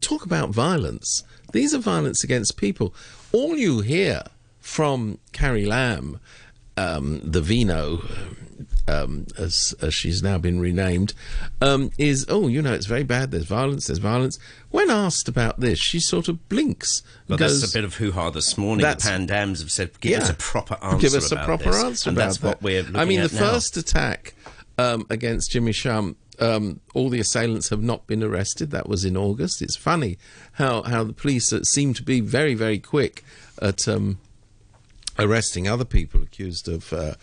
talk 0.00 0.24
about 0.24 0.50
violence. 0.50 1.22
These 1.52 1.74
are 1.74 1.78
violence 1.78 2.24
against 2.24 2.56
people. 2.56 2.94
All 3.32 3.56
you 3.56 3.80
hear 3.80 4.22
from 4.58 5.18
Carrie 5.32 5.66
Lam, 5.66 6.18
um, 6.76 7.20
the 7.22 7.40
Vino, 7.40 8.02
um, 8.90 9.26
as, 9.38 9.74
as 9.80 9.94
she's 9.94 10.22
now 10.22 10.38
been 10.38 10.60
renamed, 10.60 11.14
um, 11.60 11.90
is 11.98 12.26
oh, 12.28 12.48
you 12.48 12.60
know, 12.60 12.72
it's 12.72 12.86
very 12.86 13.04
bad. 13.04 13.30
There's 13.30 13.44
violence. 13.44 13.86
There's 13.86 13.98
violence. 13.98 14.38
When 14.70 14.90
asked 14.90 15.28
about 15.28 15.60
this, 15.60 15.78
she 15.78 16.00
sort 16.00 16.28
of 16.28 16.48
blinks. 16.48 17.02
Well, 17.28 17.38
goes, 17.38 17.60
that's 17.60 17.72
a 17.72 17.76
bit 17.76 17.84
of 17.84 17.94
hoo-ha 17.94 18.30
this 18.30 18.58
morning. 18.58 18.86
The 18.86 18.96
Pandams 18.96 19.60
have 19.60 19.70
said, 19.70 19.98
"Give 20.00 20.20
us 20.20 20.30
a 20.30 20.34
proper 20.34 20.76
answer." 20.82 20.98
Give 20.98 21.14
us 21.14 21.32
a 21.32 21.36
proper 21.36 21.70
this." 21.70 21.84
answer 21.84 22.10
and 22.10 22.18
about 22.18 22.26
that's 22.26 22.38
that. 22.38 22.46
what 22.46 22.62
we're. 22.62 22.82
Looking 22.82 22.96
I 22.96 23.04
mean, 23.04 23.20
the 23.20 23.34
now. 23.34 23.52
first 23.52 23.76
attack 23.76 24.34
um, 24.78 25.06
against 25.10 25.52
Jimmy 25.52 25.72
Sham, 25.72 26.16
um, 26.38 26.80
all 26.94 27.08
the 27.08 27.20
assailants 27.20 27.68
have 27.68 27.82
not 27.82 28.06
been 28.06 28.22
arrested. 28.22 28.70
That 28.70 28.88
was 28.88 29.04
in 29.04 29.16
August. 29.16 29.62
It's 29.62 29.76
funny 29.76 30.18
how 30.52 30.82
how 30.82 31.04
the 31.04 31.12
police 31.12 31.52
uh, 31.52 31.62
seem 31.62 31.94
to 31.94 32.02
be 32.02 32.20
very 32.20 32.54
very 32.54 32.78
quick 32.78 33.24
at 33.62 33.86
um, 33.86 34.18
arresting 35.18 35.68
other 35.68 35.84
people 35.84 36.22
accused 36.22 36.68
of 36.68 36.92
uh, 36.92 37.14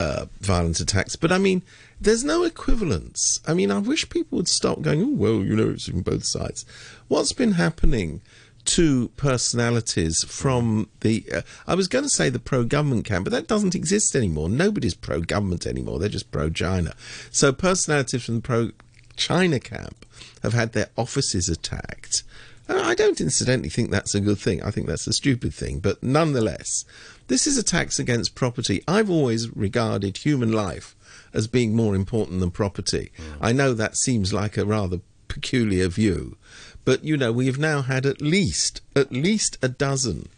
uh, 0.00 0.26
violent 0.40 0.80
attacks. 0.80 1.16
But 1.16 1.32
I 1.32 1.38
mean, 1.38 1.62
there's 2.00 2.24
no 2.24 2.44
equivalence. 2.44 3.40
I 3.46 3.54
mean, 3.54 3.70
I 3.70 3.78
wish 3.78 4.08
people 4.08 4.36
would 4.36 4.48
stop 4.48 4.80
going, 4.82 5.02
oh, 5.02 5.12
well, 5.12 5.44
you 5.44 5.56
know, 5.56 5.70
it's 5.70 5.88
in 5.88 6.02
both 6.02 6.24
sides. 6.24 6.64
What's 7.08 7.32
been 7.32 7.52
happening 7.52 8.20
to 8.66 9.08
personalities 9.16 10.24
from 10.24 10.88
the, 11.00 11.24
uh, 11.34 11.42
I 11.66 11.74
was 11.74 11.88
going 11.88 12.04
to 12.04 12.10
say 12.10 12.28
the 12.28 12.38
pro 12.38 12.64
government 12.64 13.06
camp, 13.06 13.24
but 13.24 13.32
that 13.32 13.48
doesn't 13.48 13.74
exist 13.74 14.14
anymore. 14.14 14.48
Nobody's 14.48 14.94
pro 14.94 15.20
government 15.20 15.66
anymore. 15.66 15.98
They're 15.98 16.08
just 16.08 16.30
pro 16.30 16.50
China. 16.50 16.94
So 17.30 17.52
personalities 17.52 18.24
from 18.24 18.36
the 18.36 18.42
pro 18.42 18.70
China 19.16 19.58
camp 19.58 20.04
have 20.42 20.52
had 20.52 20.72
their 20.72 20.88
offices 20.96 21.48
attacked. 21.48 22.22
I 22.68 22.94
don't 22.94 23.20
incidentally 23.20 23.70
think 23.70 23.90
that's 23.90 24.14
a 24.14 24.20
good 24.20 24.38
thing. 24.38 24.62
I 24.62 24.70
think 24.70 24.86
that's 24.86 25.06
a 25.06 25.12
stupid 25.12 25.54
thing. 25.54 25.80
But 25.80 26.02
nonetheless, 26.02 26.84
this 27.28 27.46
is 27.46 27.56
a 27.56 27.62
tax 27.62 27.98
against 27.98 28.34
property. 28.34 28.82
I've 28.86 29.10
always 29.10 29.54
regarded 29.56 30.18
human 30.18 30.52
life 30.52 30.94
as 31.32 31.46
being 31.46 31.74
more 31.74 31.94
important 31.94 32.40
than 32.40 32.50
property. 32.50 33.10
I 33.40 33.52
know 33.52 33.74
that 33.74 33.96
seems 33.96 34.32
like 34.32 34.56
a 34.56 34.64
rather 34.64 35.00
peculiar 35.28 35.88
view, 35.88 36.36
but 36.84 37.04
you 37.04 37.16
know 37.16 37.32
we 37.32 37.46
have 37.46 37.58
now 37.58 37.82
had 37.82 38.06
at 38.06 38.22
least 38.22 38.80
at 38.96 39.12
least 39.12 39.58
a 39.62 39.68
dozen 39.68 40.28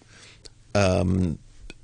um, 0.74 1.38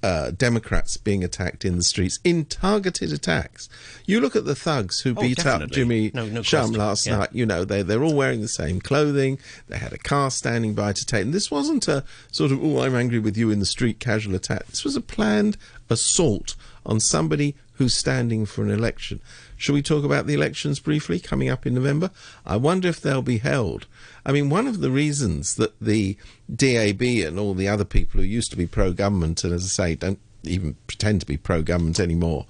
uh, 0.06 0.30
Democrats 0.30 0.96
being 0.96 1.24
attacked 1.24 1.64
in 1.64 1.76
the 1.76 1.82
streets 1.82 2.18
in 2.22 2.44
targeted 2.44 3.12
attacks. 3.12 3.68
You 4.06 4.20
look 4.20 4.36
at 4.36 4.44
the 4.44 4.54
thugs 4.54 5.00
who 5.00 5.14
Oh, 5.16 5.20
beat 5.20 5.44
up. 5.44 5.68
Jimmy 5.70 6.10
No- 6.14 6.26
no 6.26 6.42
Sham 6.42 6.70
last 6.72 7.06
Yeah. 7.06 7.16
night. 7.18 7.30
You 7.32 7.44
know 7.46 7.64
they 7.64 7.82
they're 7.82 8.04
all 8.04 8.14
wearing 8.14 8.40
the 8.40 8.48
same 8.62 8.80
clothing. 8.80 9.38
They 9.68 9.78
had 9.78 9.92
a 9.92 9.98
car 9.98 10.30
standing 10.30 10.74
by 10.74 10.92
to 10.92 11.04
take 11.04 11.22
them. 11.24 11.32
This 11.32 11.50
wasn't 11.50 11.88
a 11.88 12.04
sort 12.30 12.52
of 12.52 12.62
oh 12.62 12.82
I'm 12.82 12.94
angry 12.94 13.18
with 13.18 13.36
you 13.36 13.50
in 13.50 13.58
the 13.58 13.66
street 13.66 13.98
casual 13.98 14.34
attack. 14.36 14.66
This 14.68 14.84
was 14.84 14.94
a 14.96 15.00
planned 15.00 15.56
assault 15.90 16.54
on 16.84 17.00
somebody 17.00 17.54
who's 17.76 17.94
standing 17.94 18.46
for 18.46 18.62
an 18.62 18.70
election. 18.70 19.20
Shall 19.56 19.74
we 19.74 19.82
talk 19.82 20.04
about 20.04 20.26
the 20.26 20.34
elections 20.34 20.80
briefly 20.80 21.20
coming 21.20 21.48
up 21.48 21.66
in 21.66 21.74
November? 21.74 22.10
I 22.44 22.56
wonder 22.56 22.88
if 22.88 23.00
they'll 23.00 23.22
be 23.22 23.38
held. 23.38 23.86
I 24.24 24.32
mean, 24.32 24.50
one 24.50 24.66
of 24.66 24.80
the 24.80 24.90
reasons 24.90 25.56
that 25.56 25.78
the 25.80 26.16
DAB 26.54 27.02
and 27.02 27.38
all 27.38 27.54
the 27.54 27.68
other 27.68 27.84
people 27.84 28.20
who 28.20 28.26
used 28.26 28.50
to 28.50 28.56
be 28.56 28.66
pro 28.66 28.92
government, 28.92 29.44
and 29.44 29.52
as 29.52 29.64
I 29.64 29.68
say, 29.68 29.94
don't 29.94 30.20
even 30.42 30.76
pretend 30.86 31.20
to 31.20 31.26
be 31.26 31.36
pro 31.36 31.62
government 31.62 32.00
anymore, 32.00 32.46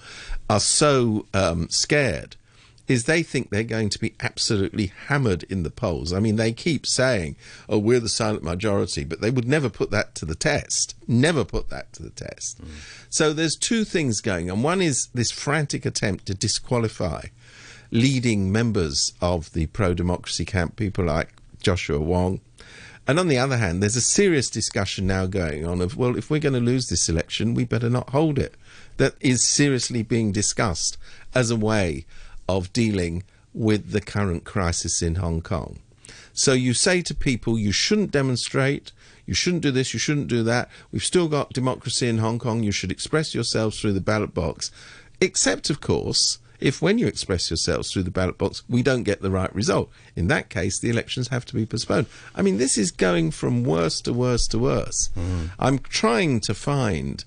are 0.48 0.60
so 0.60 1.26
um, 1.34 1.68
scared 1.70 2.36
is 2.88 3.04
they 3.04 3.22
think 3.22 3.50
they're 3.50 3.64
going 3.64 3.88
to 3.90 3.98
be 3.98 4.14
absolutely 4.20 4.92
hammered 5.08 5.42
in 5.44 5.62
the 5.62 5.70
polls. 5.70 6.12
I 6.12 6.20
mean, 6.20 6.36
they 6.36 6.52
keep 6.52 6.86
saying, 6.86 7.36
oh, 7.68 7.78
we're 7.78 8.00
the 8.00 8.08
silent 8.08 8.44
majority, 8.44 9.04
but 9.04 9.20
they 9.20 9.30
would 9.30 9.48
never 9.48 9.68
put 9.68 9.90
that 9.90 10.14
to 10.16 10.24
the 10.24 10.34
test. 10.34 10.94
Never 11.08 11.44
put 11.44 11.68
that 11.70 11.92
to 11.94 12.02
the 12.02 12.10
test. 12.10 12.60
So 13.10 13.32
there's 13.32 13.56
two 13.56 13.84
things 13.84 14.20
going 14.20 14.50
on. 14.50 14.62
One 14.62 14.80
is 14.80 15.08
this 15.14 15.30
frantic 15.30 15.84
attempt 15.84 16.26
to 16.26 16.34
disqualify 16.34 17.26
leading 17.90 18.52
members 18.52 19.12
of 19.20 19.52
the 19.52 19.66
pro 19.66 19.94
democracy 19.94 20.44
camp, 20.44 20.76
people 20.76 21.04
like 21.04 21.32
Joshua 21.60 22.00
Wong. 22.00 22.40
And 23.08 23.20
on 23.20 23.28
the 23.28 23.38
other 23.38 23.56
hand, 23.56 23.82
there's 23.82 23.94
a 23.96 24.00
serious 24.00 24.50
discussion 24.50 25.06
now 25.06 25.26
going 25.26 25.64
on 25.64 25.80
of, 25.80 25.96
well, 25.96 26.16
if 26.16 26.28
we're 26.28 26.40
going 26.40 26.54
to 26.54 26.60
lose 26.60 26.88
this 26.88 27.08
election, 27.08 27.54
we 27.54 27.64
better 27.64 27.88
not 27.88 28.10
hold 28.10 28.38
it. 28.38 28.54
That 28.96 29.14
is 29.20 29.44
seriously 29.44 30.02
being 30.02 30.32
discussed 30.32 30.98
as 31.34 31.50
a 31.50 31.56
way 31.56 32.06
of 32.48 32.72
dealing 32.72 33.22
with 33.52 33.90
the 33.92 34.00
current 34.00 34.44
crisis 34.44 35.02
in 35.02 35.16
Hong 35.16 35.40
Kong. 35.40 35.78
So 36.32 36.52
you 36.52 36.74
say 36.74 37.00
to 37.02 37.14
people, 37.14 37.58
you 37.58 37.72
shouldn't 37.72 38.10
demonstrate, 38.10 38.92
you 39.24 39.32
shouldn't 39.32 39.62
do 39.62 39.70
this, 39.70 39.94
you 39.94 39.98
shouldn't 39.98 40.28
do 40.28 40.42
that. 40.42 40.68
We've 40.92 41.02
still 41.02 41.28
got 41.28 41.54
democracy 41.54 42.08
in 42.08 42.18
Hong 42.18 42.38
Kong, 42.38 42.62
you 42.62 42.72
should 42.72 42.92
express 42.92 43.34
yourselves 43.34 43.80
through 43.80 43.94
the 43.94 44.00
ballot 44.00 44.34
box. 44.34 44.70
Except, 45.20 45.70
of 45.70 45.80
course, 45.80 46.38
if 46.60 46.82
when 46.82 46.98
you 46.98 47.06
express 47.06 47.50
yourselves 47.50 47.90
through 47.90 48.04
the 48.04 48.10
ballot 48.10 48.38
box, 48.38 48.62
we 48.68 48.82
don't 48.82 49.02
get 49.02 49.22
the 49.22 49.30
right 49.30 49.54
result. 49.54 49.90
In 50.14 50.28
that 50.28 50.50
case, 50.50 50.78
the 50.78 50.90
elections 50.90 51.28
have 51.28 51.44
to 51.46 51.54
be 51.54 51.66
postponed. 51.66 52.06
I 52.34 52.42
mean, 52.42 52.58
this 52.58 52.78
is 52.78 52.90
going 52.90 53.30
from 53.30 53.64
worse 53.64 54.00
to 54.02 54.12
worse 54.12 54.46
to 54.48 54.58
worse. 54.58 55.10
Mm. 55.16 55.50
I'm 55.58 55.78
trying 55.78 56.40
to 56.40 56.54
find 56.54 57.24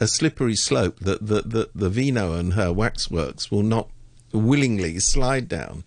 a 0.00 0.06
slippery 0.06 0.56
slope 0.56 0.98
that 1.00 1.26
the, 1.26 1.42
the, 1.42 1.70
the 1.74 1.90
Vino 1.90 2.32
and 2.32 2.54
her 2.54 2.72
waxworks 2.72 3.50
will 3.50 3.62
not 3.62 3.88
willingly 4.32 4.98
slide 5.00 5.48
down. 5.48 5.84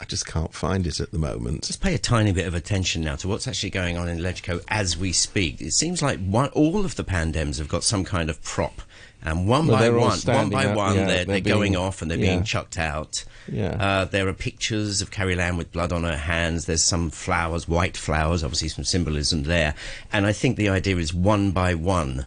I 0.00 0.04
just 0.04 0.26
can't 0.26 0.52
find 0.52 0.86
it 0.86 1.00
at 1.00 1.12
the 1.12 1.18
moment. 1.18 1.64
Just 1.64 1.80
pay 1.80 1.94
a 1.94 1.98
tiny 1.98 2.32
bit 2.32 2.46
of 2.46 2.54
attention 2.54 3.02
now 3.02 3.16
to 3.16 3.28
what's 3.28 3.46
actually 3.46 3.70
going 3.70 3.96
on 3.96 4.08
in 4.08 4.18
Legco 4.18 4.62
as 4.68 4.96
we 4.96 5.12
speak. 5.12 5.60
It 5.60 5.72
seems 5.72 6.02
like 6.02 6.18
one, 6.18 6.48
all 6.50 6.84
of 6.84 6.96
the 6.96 7.04
pandems 7.04 7.58
have 7.58 7.68
got 7.68 7.84
some 7.84 8.04
kind 8.04 8.28
of 8.28 8.42
prop, 8.42 8.82
and 9.22 9.48
one 9.48 9.66
Well, 9.66 9.78
by 9.78 9.88
one, 9.88 10.18
one 10.20 10.50
by 10.50 10.66
up, 10.66 10.76
one, 10.76 10.96
yeah, 10.96 11.06
they're, 11.06 11.24
they're 11.24 11.40
they're, 11.40 11.54
going 11.54 11.76
off 11.76 12.02
and 12.02 12.10
they're 12.10 12.18
yeah. 12.18 12.32
being 12.32 12.44
chucked 12.44 12.76
out. 12.76 13.24
Yeah. 13.50 13.76
Uh, 13.80 14.04
there 14.04 14.28
are 14.28 14.34
pictures 14.34 15.00
of 15.00 15.10
Carrie 15.10 15.36
Lam 15.36 15.56
with 15.56 15.72
blood 15.72 15.92
on 15.92 16.02
her 16.04 16.16
hands. 16.16 16.66
There's 16.66 16.82
some 16.82 17.08
flowers, 17.10 17.68
white 17.68 17.96
flowers, 17.96 18.42
obviously 18.42 18.68
some 18.68 18.84
symbolism 18.84 19.44
there. 19.44 19.74
And 20.12 20.26
I 20.26 20.32
think 20.32 20.56
the 20.56 20.68
idea 20.68 20.96
is 20.96 21.14
one 21.14 21.52
by 21.52 21.74
one 21.74 22.26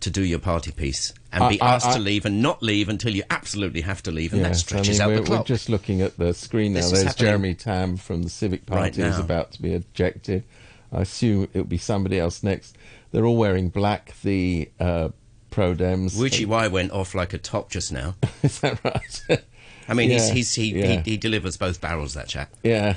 to 0.00 0.10
do 0.10 0.24
your 0.24 0.38
party 0.38 0.72
piece 0.72 1.12
and 1.36 1.44
I- 1.44 1.48
be 1.50 1.60
asked 1.60 1.86
I- 1.86 1.94
to 1.94 1.98
leave 2.00 2.24
and 2.26 2.42
not 2.42 2.62
leave 2.62 2.88
until 2.88 3.14
you 3.14 3.22
absolutely 3.30 3.82
have 3.82 4.02
to 4.04 4.10
leave, 4.10 4.32
and 4.32 4.44
that 4.44 4.56
stretches 4.56 5.00
I 5.00 5.06
mean, 5.06 5.14
out 5.14 5.20
we're, 5.20 5.24
the 5.24 5.30
we're 5.38 5.44
just 5.44 5.68
looking 5.68 6.02
at 6.02 6.16
the 6.18 6.34
screen 6.34 6.72
now. 6.72 6.80
This 6.80 7.02
There's 7.02 7.14
Jeremy 7.14 7.54
Tam 7.54 7.96
from 7.96 8.22
the 8.24 8.28
Civic 8.30 8.62
right 8.68 8.92
Party 8.92 9.02
who's 9.02 9.18
about 9.18 9.52
to 9.52 9.62
be 9.62 9.72
ejected. 9.72 10.42
I 10.92 11.02
assume 11.02 11.48
it'll 11.52 11.64
be 11.64 11.78
somebody 11.78 12.18
else 12.18 12.42
next. 12.42 12.76
They're 13.12 13.24
all 13.24 13.36
wearing 13.36 13.68
black, 13.68 14.14
the 14.22 14.70
uh, 14.80 15.08
pro 15.50 15.74
Dems. 15.74 16.18
Wu 16.18 16.28
Chi-wai 16.28 16.68
went 16.68 16.92
off 16.92 17.14
like 17.14 17.32
a 17.32 17.38
top 17.38 17.70
just 17.70 17.92
now. 17.92 18.14
Is 18.42 18.60
that 18.60 18.82
right? 18.84 19.40
I 19.88 19.94
mean, 19.94 20.10
Yeah, 20.10 20.18
he's, 20.18 20.30
he's, 20.30 20.54
he, 20.54 20.78
yeah. 20.78 21.02
he, 21.02 21.10
he 21.12 21.16
delivers 21.16 21.56
both 21.56 21.80
barrels, 21.80 22.14
that 22.14 22.28
chap. 22.28 22.52
yeah. 22.62 22.96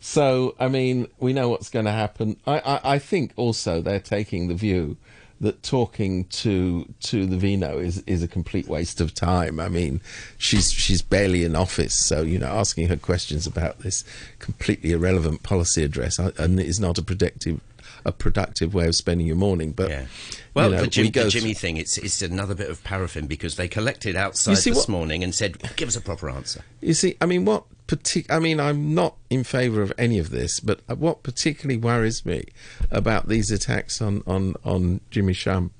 So, 0.00 0.54
I 0.60 0.68
mean, 0.68 1.08
we 1.18 1.32
know 1.32 1.48
what's 1.48 1.70
going 1.70 1.86
to 1.86 1.90
happen. 1.92 2.36
I, 2.46 2.58
I, 2.58 2.80
I 2.94 2.98
think 2.98 3.32
also 3.36 3.80
they're 3.80 4.00
taking 4.00 4.48
the 4.48 4.54
view 4.54 4.98
that 5.40 5.62
talking 5.62 6.24
to 6.24 6.86
to 7.00 7.26
the 7.26 7.36
Vino 7.36 7.78
is 7.78 8.02
is 8.06 8.22
a 8.22 8.28
complete 8.28 8.68
waste 8.68 9.00
of 9.00 9.14
time. 9.14 9.60
I 9.60 9.68
mean, 9.68 10.00
she's 10.38 10.70
she's 10.72 11.02
barely 11.02 11.44
in 11.44 11.56
office, 11.56 11.94
so 12.06 12.22
you 12.22 12.38
know, 12.38 12.46
asking 12.46 12.88
her 12.88 12.96
questions 12.96 13.46
about 13.46 13.80
this 13.80 14.04
completely 14.38 14.92
irrelevant 14.92 15.42
policy 15.42 15.82
address 15.82 16.18
uh, 16.18 16.30
and 16.38 16.58
is 16.60 16.80
not 16.80 16.98
a 16.98 17.02
productive 17.02 17.60
a 18.06 18.12
productive 18.12 18.74
way 18.74 18.86
of 18.86 18.94
spending 18.94 19.26
your 19.26 19.36
morning. 19.36 19.72
But 19.72 19.90
Yeah. 19.90 20.06
Well, 20.52 20.70
you 20.70 20.76
know, 20.76 20.82
the, 20.82 20.88
Jim, 20.88 21.04
we 21.06 21.10
go 21.10 21.24
the 21.24 21.30
Jimmy 21.30 21.54
thing, 21.54 21.78
it's, 21.78 21.96
it's 21.98 22.22
another 22.22 22.54
bit 22.54 22.70
of 22.70 22.84
paraffin 22.84 23.26
because 23.26 23.56
they 23.56 23.66
collected 23.66 24.14
outside 24.14 24.56
this 24.56 24.66
what- 24.76 24.88
morning 24.88 25.24
and 25.24 25.34
said, 25.34 25.56
give 25.76 25.88
us 25.88 25.96
a 25.96 26.00
proper 26.00 26.28
answer. 26.30 26.62
You 26.80 26.94
see, 26.94 27.16
I 27.20 27.26
mean, 27.26 27.44
what 27.44 27.64
partic- 27.86 28.30
I 28.30 28.38
mean, 28.38 28.60
I'm 28.60 28.94
not 28.94 29.16
in 29.30 29.44
favour 29.44 29.82
of 29.82 29.92
any 29.98 30.18
of 30.18 30.30
this, 30.30 30.60
but 30.60 30.80
what 30.88 31.22
particularly 31.22 31.76
worries 31.76 32.24
me 32.24 32.44
about 32.90 33.28
these 33.28 33.50
attacks 33.50 34.00
on 34.00 34.22
on 34.26 34.54
on 34.64 35.00
Jimmy 35.10 35.32
Sham 35.32 35.70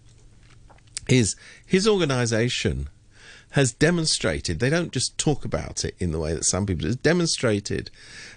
is 1.08 1.36
his 1.66 1.86
organisation 1.86 2.88
has 3.50 3.72
demonstrated. 3.72 4.58
They 4.58 4.70
don't 4.70 4.90
just 4.90 5.16
talk 5.16 5.44
about 5.44 5.84
it 5.84 5.94
in 6.00 6.10
the 6.10 6.18
way 6.18 6.34
that 6.34 6.44
some 6.44 6.66
people 6.66 6.88
do. 6.88 6.94
Demonstrated 6.94 7.88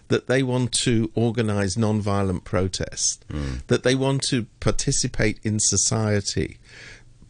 that 0.09 0.27
they 0.27 0.43
want 0.43 0.71
to 0.71 1.11
organise 1.15 1.75
non-violent 1.75 2.43
protest, 2.43 3.25
hmm. 3.29 3.55
that 3.65 3.81
they 3.81 3.95
want 3.95 4.21
to 4.23 4.45
participate 4.59 5.39
in 5.43 5.59
society 5.59 6.59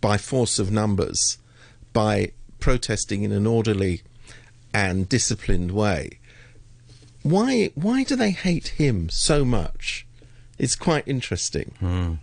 by 0.02 0.18
force 0.18 0.60
of 0.60 0.70
numbers, 0.70 1.38
by 1.94 2.34
protesting 2.60 3.24
in 3.24 3.32
an 3.32 3.48
orderly 3.48 4.02
and 4.74 5.08
disciplined 5.08 5.72
way. 5.72 6.20
Why 7.24 7.72
why 7.76 8.04
do 8.04 8.16
they 8.16 8.32
hate 8.32 8.70
him 8.70 9.10
so 9.10 9.44
much? 9.44 10.06
It's 10.58 10.76
quite 10.76 11.08
interesting. 11.08 11.74
Hmm. 11.80 12.14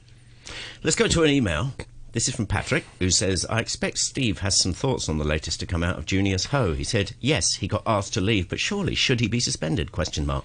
Let's 0.83 0.97
go 0.97 1.09
to 1.09 1.23
an 1.23 1.31
email. 1.31 1.73
This 2.13 2.29
is 2.29 2.35
from 2.37 2.47
Patrick, 2.47 2.85
who 3.01 3.11
says, 3.11 3.45
I 3.51 3.59
expect 3.59 3.99
Steve 3.99 4.39
has 4.39 4.57
some 4.57 4.73
thoughts 4.73 5.09
on 5.09 5.19
the 5.19 5.25
latest 5.25 5.59
to 5.61 5.67
come 5.67 5.83
out 5.83 5.99
of 5.99 6.07
Junius 6.07 6.47
Ho. 6.47 6.73
He 6.73 6.85
said, 6.85 7.15
yes, 7.21 7.55
he 7.55 7.67
got 7.67 7.83
asked 7.87 8.15
to 8.15 8.21
leave, 8.21 8.49
but 8.49 8.61
surely 8.61 8.95
should 8.95 9.19
he 9.19 9.27
be 9.27 9.41
suspended? 9.41 9.91
Question 9.91 10.25
mark. 10.25 10.45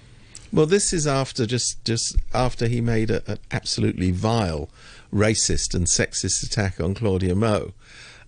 Well, 0.52 0.66
this 0.66 0.92
is 0.92 1.06
after 1.06 1.46
just 1.46 1.84
just 1.84 2.16
after 2.34 2.66
he 2.66 2.80
made 2.80 3.10
a, 3.10 3.22
an 3.30 3.38
absolutely 3.52 4.10
vile, 4.10 4.68
racist 5.12 5.74
and 5.74 5.86
sexist 5.86 6.42
attack 6.44 6.80
on 6.80 6.94
Claudia 6.94 7.36
Mo. 7.36 7.72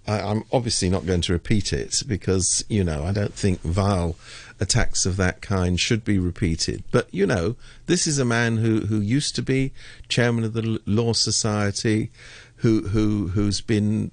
I, 0.06 0.20
I'm 0.20 0.44
obviously 0.52 0.88
not 0.88 1.04
going 1.04 1.22
to 1.22 1.32
repeat 1.32 1.72
it 1.72 2.02
because 2.06 2.64
you 2.68 2.85
know 2.85 3.04
I 3.04 3.12
don't 3.12 3.35
think 3.35 3.61
vile 3.62 4.14
attacks 4.62 5.05
of 5.05 5.16
that 5.16 5.42
kind 5.42 5.79
should 5.79 6.05
be 6.05 6.18
repeated. 6.18 6.85
But 6.90 7.12
you 7.12 7.27
know, 7.27 7.57
this 7.87 8.07
is 8.07 8.18
a 8.18 8.25
man 8.25 8.59
who 8.59 8.87
who 8.87 9.01
used 9.01 9.35
to 9.37 9.42
be 9.42 9.72
chairman 10.09 10.44
of 10.44 10.53
the 10.55 10.81
Law 10.87 11.12
Society, 11.12 12.11
who 12.57 12.88
who 12.88 13.29
who's 13.29 13.61
been 13.61 14.12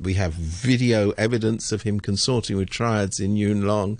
we 0.00 0.14
have 0.14 0.32
video 0.32 1.10
evidence 1.12 1.72
of 1.72 1.82
him 1.82 2.00
consorting 2.00 2.56
with 2.56 2.70
triads 2.70 3.20
in 3.20 3.36
Yuen 3.36 3.66
Long, 3.66 3.98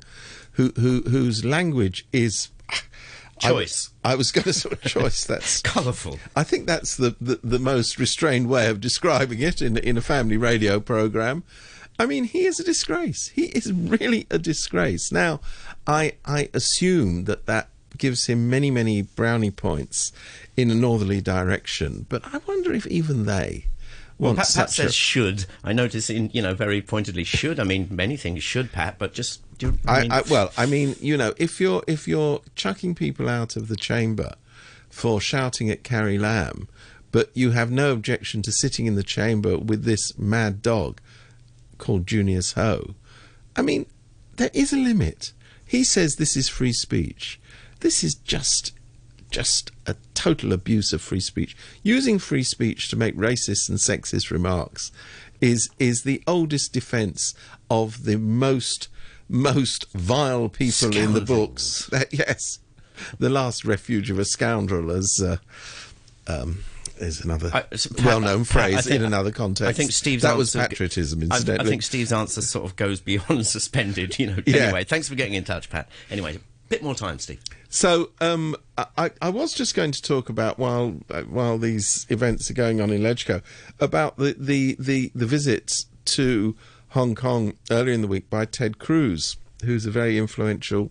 who, 0.53 0.73
who 0.77 1.03
whose 1.03 1.45
language 1.45 2.07
is 2.12 2.49
I- 2.71 3.49
Choice. 3.49 3.90
I, 4.05 4.14
was 4.14 4.31
going 4.31 4.45
to 4.45 4.53
sort 4.53 4.75
of 4.75 4.83
choice. 4.83 5.25
That's 5.25 5.61
Colourful. 5.62 6.21
I 6.37 6.45
think 6.45 6.66
that's 6.66 6.97
the, 6.97 7.16
the, 7.21 7.40
the 7.42 7.59
most 7.59 7.99
restrained 7.99 8.49
way 8.49 8.68
of 8.68 8.81
describing 8.81 9.40
it 9.40 9.61
in 9.61 9.77
in 9.79 9.97
a 9.97 10.01
family 10.01 10.37
radio 10.37 10.79
program. 10.79 11.42
I 11.98 12.07
mean, 12.07 12.24
he 12.24 12.46
is 12.46 12.59
a 12.59 12.64
disgrace. 12.64 13.28
He 13.28 13.44
is 13.46 13.72
really 13.72 14.26
a 14.31 14.38
disgrace. 14.38 15.12
Now, 15.12 15.40
I 15.87 16.14
I 16.24 16.48
assume 16.55 17.24
that 17.24 17.46
that 17.46 17.68
gives 17.98 18.26
him 18.26 18.48
many 18.48 18.70
many 18.70 19.02
brownie 19.02 19.50
points 19.50 20.12
in 20.57 20.70
a 20.70 20.74
northerly 20.74 21.20
direction, 21.20 22.07
but 22.09 22.22
I 22.33 22.40
wonder 22.46 22.72
if 22.72 22.87
even 22.87 23.26
they 23.26 23.66
Well, 24.18 24.35
Pat, 24.35 24.46
Pat 24.46 24.46
such 24.46 24.68
a- 24.78 24.83
says 24.83 24.94
should. 24.94 25.46
I 25.62 25.72
notice 25.72 26.09
in, 26.11 26.31
you 26.33 26.42
know, 26.42 26.55
very 26.55 26.81
pointedly 26.83 27.24
should. 27.24 27.61
I 27.61 27.64
mean, 27.64 27.88
many 27.90 28.16
things 28.16 28.42
should, 28.42 28.72
Pat, 28.72 28.98
but 28.98 29.12
just 29.12 29.40
do. 29.59 29.78
I, 29.87 29.98
I, 29.98 30.02
mean, 30.02 30.12
I, 30.12 30.22
well, 30.31 30.52
I 30.57 30.66
mean, 30.66 30.96
you 31.00 31.16
know, 31.16 31.35
if 31.37 31.61
you're 31.61 31.83
if 31.87 32.09
you're 32.09 32.40
chucking 32.57 32.94
people 32.94 33.28
out 33.28 33.57
of 33.57 33.68
the 33.68 33.76
chamber 33.76 34.35
for 34.88 35.20
shouting 35.20 35.70
at 35.70 35.85
Carrie 35.85 36.18
Lam, 36.18 36.68
but 37.12 37.31
you 37.35 37.50
have 37.50 37.70
no 37.70 37.92
objection 37.92 38.40
to 38.42 38.52
sitting 38.52 38.87
in 38.87 38.94
the 38.94 39.02
chamber 39.02 39.59
with 39.59 39.85
this 39.85 40.18
mad 40.18 40.62
dog 40.62 41.00
called 41.83 42.07
Junius 42.07 42.53
Ho, 42.53 42.95
I 43.57 43.62
mean, 43.62 43.87
there 44.37 44.53
is 44.55 44.73
a 44.73 44.77
limit. 44.77 45.33
He 45.66 45.83
says 45.83 46.14
this 46.14 46.37
is 46.37 46.49
free 46.49 46.73
speech. 46.73 47.40
This 47.81 48.05
is 48.05 48.14
just 48.14 48.73
just 49.31 49.73
a 49.87 49.97
total 50.14 50.53
abuse 50.53 50.92
of 50.92 51.01
free 51.01 51.18
speech. 51.18 51.57
Using 51.83 52.18
free 52.18 52.45
speech 52.45 52.88
to 52.90 52.97
make 52.97 53.16
racist 53.16 53.68
and 53.68 53.79
sexist 53.79 54.31
remarks 54.31 54.92
is 55.40 55.71
is 55.81 56.03
the 56.03 56.23
oldest 56.27 56.73
defence 56.73 57.35
of 57.68 58.05
the 58.05 58.16
most 58.16 58.88
most 59.29 59.90
vile 59.92 60.49
people 60.49 60.97
in 60.97 61.14
the 61.14 61.21
books. 61.21 61.90
Yes, 62.12 62.61
the 63.18 63.31
last 63.31 63.64
refuge 63.64 64.09
of 64.09 64.21
a 64.21 64.25
scoundrel, 64.25 64.92
as 64.92 65.21
uh, 65.21 65.38
um, 66.29 66.62
is 67.03 67.21
another 67.21 67.51
I- 67.53 67.62
Pat- 67.62 68.05
well-known 68.05 68.45
Pat, 68.45 68.47
phrase 68.47 68.85
think- 68.85 68.97
in 68.97 69.05
another 69.05 69.31
context. 69.31 69.69
I 69.69 69.73
think 69.73 69.93
Steve's 69.93 70.23
that 70.23 70.37
was 70.37 70.55
answer- 70.57 70.69
patriotism. 70.69 71.23
Incidentally, 71.23 71.67
I 71.67 71.69
think 71.71 71.83
Steve's 71.83 72.12
answer 72.12 72.41
sort 72.43 72.65
of 72.65 72.77
goes 72.77 73.01
beyond 73.01 73.47
suspended, 73.57 74.19
you 74.19 74.29
know. 74.29 74.38
Yeah. 74.47 74.57
Anyway, 74.65 74.85
thanks 74.85 75.09
for 75.09 75.15
getting 75.15 75.35
in 75.35 75.45
touch, 75.45 75.69
Pat. 75.71 75.88
Anyway, 76.11 76.37
a 76.37 76.41
bit 76.69 76.83
more 76.83 76.95
time, 76.95 77.19
Steve. 77.19 77.41
So 77.69 78.11
um, 78.21 78.55
I, 78.99 79.11
I 79.23 79.31
was 79.31 79.55
just 79.55 79.75
going 79.75 79.93
to 79.93 80.03
talk 80.03 80.29
about 80.29 80.59
while 80.59 80.97
uh, 81.11 81.23
while 81.23 81.57
these 81.59 82.07
events 82.11 82.51
are 82.51 82.55
going 82.55 82.81
on 82.81 82.91
in 82.91 83.01
Legco 83.01 83.43
about 83.81 84.17
the, 84.19 84.35
the, 84.38 84.77
the, 84.79 85.11
the 85.15 85.27
visit 85.27 85.85
to 86.05 86.55
Hong 86.91 87.15
Kong 87.15 87.55
earlier 87.71 87.95
in 87.95 88.03
the 88.03 88.09
week 88.09 88.29
by 88.29 88.45
Ted 88.45 88.79
Cruz, 88.79 89.37
who's 89.65 89.87
a 89.87 89.91
very 89.91 90.19
influential 90.19 90.91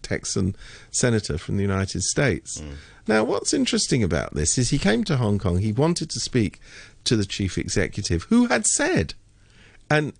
Texan 0.00 0.56
senator 0.90 1.36
from 1.38 1.56
the 1.56 1.62
United 1.62 2.02
States. 2.02 2.62
Now, 3.08 3.24
what's 3.24 3.52
interesting 3.52 4.02
about 4.02 4.34
this 4.34 4.58
is 4.58 4.70
he 4.70 4.78
came 4.78 5.02
to 5.04 5.16
Hong 5.16 5.38
Kong. 5.38 5.58
He 5.58 5.72
wanted 5.72 6.08
to 6.10 6.20
speak 6.20 6.60
to 7.04 7.16
the 7.16 7.24
chief 7.24 7.58
executive, 7.58 8.24
who 8.24 8.46
had 8.46 8.66
said 8.66 9.14
and 9.92 10.14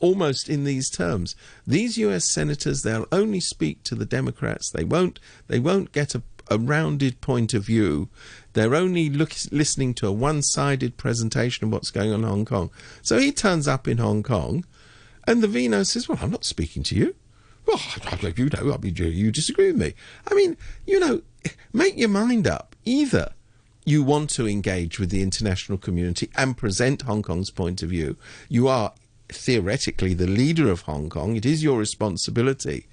almost 0.00 0.48
in 0.48 0.64
these 0.64 0.90
terms 0.90 1.34
these 1.66 1.96
US 1.96 2.30
senators 2.30 2.82
they'll 2.82 3.06
only 3.12 3.40
speak 3.40 3.82
to 3.84 3.94
the 3.94 4.04
Democrats. 4.04 4.70
They 4.70 4.84
won't 4.84 5.20
they 5.46 5.58
won't 5.58 5.92
get 5.92 6.14
a, 6.14 6.22
a 6.50 6.58
rounded 6.58 7.20
point 7.20 7.54
of 7.54 7.64
view. 7.64 8.08
They're 8.52 8.74
only 8.74 9.08
look, 9.08 9.32
listening 9.50 9.94
to 9.94 10.08
a 10.08 10.12
one-sided 10.12 10.96
presentation 10.96 11.66
of 11.66 11.72
what's 11.72 11.90
going 11.90 12.12
on 12.12 12.24
in 12.24 12.28
Hong 12.28 12.44
Kong. 12.44 12.70
So 13.02 13.18
he 13.18 13.32
turns 13.32 13.68
up 13.68 13.86
in 13.86 13.98
Hong 13.98 14.22
Kong 14.22 14.64
and 15.26 15.42
the 15.42 15.48
Vino 15.48 15.84
says 15.84 16.08
well 16.08 16.18
I'm 16.20 16.30
not 16.30 16.44
speaking 16.44 16.82
to 16.84 16.96
you 16.96 17.14
well 17.72 18.32
you 18.36 18.46
know 18.50 18.72
I 18.74 18.78
mean 18.78 18.94
you- 18.96 19.06
you 19.06 19.30
disagree 19.32 19.66
with 19.72 19.76
me 19.80 19.94
I 20.30 20.34
mean 20.34 20.56
you 20.86 21.00
know 21.00 21.22
make 21.72 21.96
your 21.96 22.08
mind 22.08 22.46
up 22.46 22.76
either 22.84 23.32
you 23.84 24.02
want 24.02 24.30
to 24.30 24.46
engage 24.48 25.00
with 25.00 25.10
the 25.10 25.22
international 25.22 25.76
community 25.78 26.30
and 26.36 26.56
present 26.56 27.02
Hong 27.02 27.20
Kong's 27.20 27.50
point 27.50 27.82
of 27.82 27.88
view. 27.88 28.16
You 28.48 28.68
are 28.68 28.92
theoretically 29.28 30.14
the 30.14 30.28
leader 30.28 30.70
of 30.70 30.82
Hong 30.82 31.08
Kong. 31.08 31.34
It 31.34 31.44
is 31.44 31.64
your 31.64 31.78
responsibility 31.78 32.86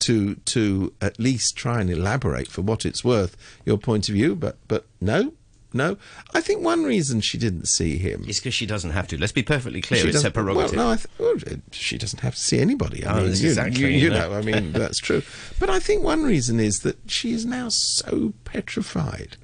to 0.00 0.36
to 0.36 0.92
at 1.00 1.18
least 1.18 1.56
try 1.56 1.80
and 1.80 1.90
elaborate 1.90 2.46
for 2.46 2.62
what 2.62 2.86
it's 2.86 3.02
worth 3.02 3.36
your 3.64 3.76
point 3.78 4.08
of 4.08 4.14
view. 4.14 4.36
But 4.36 4.56
but 4.68 4.86
no, 5.00 5.32
no. 5.76 5.96
I 6.34 6.40
think 6.40 6.62
one 6.62 6.84
reason 6.84 7.20
she 7.20 7.38
didn't 7.38 7.66
see 7.68 7.98
him. 7.98 8.24
is 8.26 8.38
because 8.40 8.54
she 8.54 8.66
doesn't 8.66 8.90
have 8.90 9.06
to. 9.08 9.18
Let's 9.18 9.32
be 9.32 9.42
perfectly 9.42 9.80
clear. 9.80 10.00
She 10.00 10.08
it's 10.08 10.16
her 10.22 10.30
doesn't- 10.30 10.32
prerogative. 10.32 10.76
Well, 10.76 10.86
no, 10.86 10.92
I 10.92 10.96
th- 10.96 11.08
well, 11.46 11.58
she 11.72 11.98
doesn't 11.98 12.20
have 12.20 12.34
to 12.34 12.40
see 12.40 12.58
anybody. 12.58 13.04
I 13.04 13.12
Oh, 13.12 13.16
mean, 13.16 13.26
you, 13.36 13.48
exactly, 13.48 13.80
you, 13.82 13.86
you 14.04 14.10
know, 14.10 14.30
know. 14.30 14.36
I 14.38 14.42
mean, 14.42 14.72
that's 14.82 14.98
true. 14.98 15.22
But 15.60 15.70
I 15.70 15.78
think 15.78 16.02
one 16.02 16.24
reason 16.24 16.58
is 16.58 16.80
that 16.80 16.98
she 17.06 17.32
is 17.32 17.44
now 17.46 17.68
so 17.68 18.32
petrified 18.44 19.36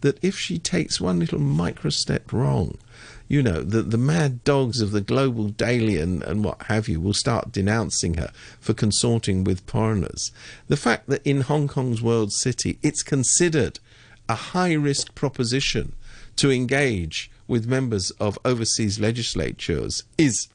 that 0.00 0.22
if 0.22 0.38
she 0.38 0.58
takes 0.58 1.00
one 1.00 1.18
little 1.18 1.40
micro 1.40 1.90
step 1.90 2.32
wrong, 2.32 2.78
you 3.26 3.42
know, 3.42 3.62
the, 3.62 3.82
the 3.82 3.98
mad 3.98 4.42
dogs 4.44 4.80
of 4.80 4.92
the 4.92 5.00
global 5.00 5.48
daily 5.48 5.98
and, 5.98 6.22
and 6.22 6.44
what 6.44 6.62
have 6.62 6.88
you 6.88 7.00
will 7.00 7.12
start 7.12 7.52
denouncing 7.52 8.14
her 8.14 8.30
for 8.60 8.72
consorting 8.72 9.44
with 9.44 9.60
foreigners. 9.66 10.30
The 10.68 10.76
fact 10.78 11.08
that 11.08 11.26
in 11.26 11.42
Hong 11.42 11.68
Kong's 11.68 12.00
World 12.00 12.32
City, 12.32 12.78
it's 12.82 13.02
considered 13.02 13.80
a 14.28 14.34
high 14.34 14.72
risk 14.72 15.14
proposition 15.14 15.94
to 16.36 16.50
engage 16.50 17.30
with 17.46 17.66
members 17.66 18.10
of 18.12 18.38
overseas 18.44 19.00
legislatures 19.00 20.04
is 20.16 20.48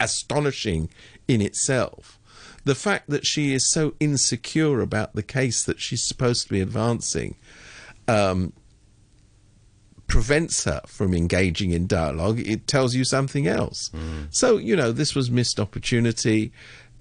astonishing 0.00 0.88
in 1.28 1.40
itself. 1.40 2.18
The 2.64 2.74
fact 2.74 3.10
that 3.10 3.26
she 3.26 3.54
is 3.54 3.70
so 3.70 3.94
insecure 4.00 4.80
about 4.80 5.14
the 5.14 5.22
case 5.22 5.64
that 5.64 5.80
she's 5.80 6.02
supposed 6.02 6.44
to 6.44 6.52
be 6.52 6.60
advancing 6.60 7.36
um, 8.06 8.52
prevents 10.06 10.64
her 10.64 10.80
from 10.86 11.14
engaging 11.14 11.70
in 11.70 11.86
dialogue. 11.86 12.38
It 12.40 12.66
tells 12.66 12.94
you 12.94 13.04
something 13.04 13.46
else. 13.46 13.90
So, 14.30 14.58
you 14.58 14.76
know, 14.76 14.92
this 14.92 15.14
was 15.14 15.30
missed 15.30 15.58
opportunity. 15.58 16.52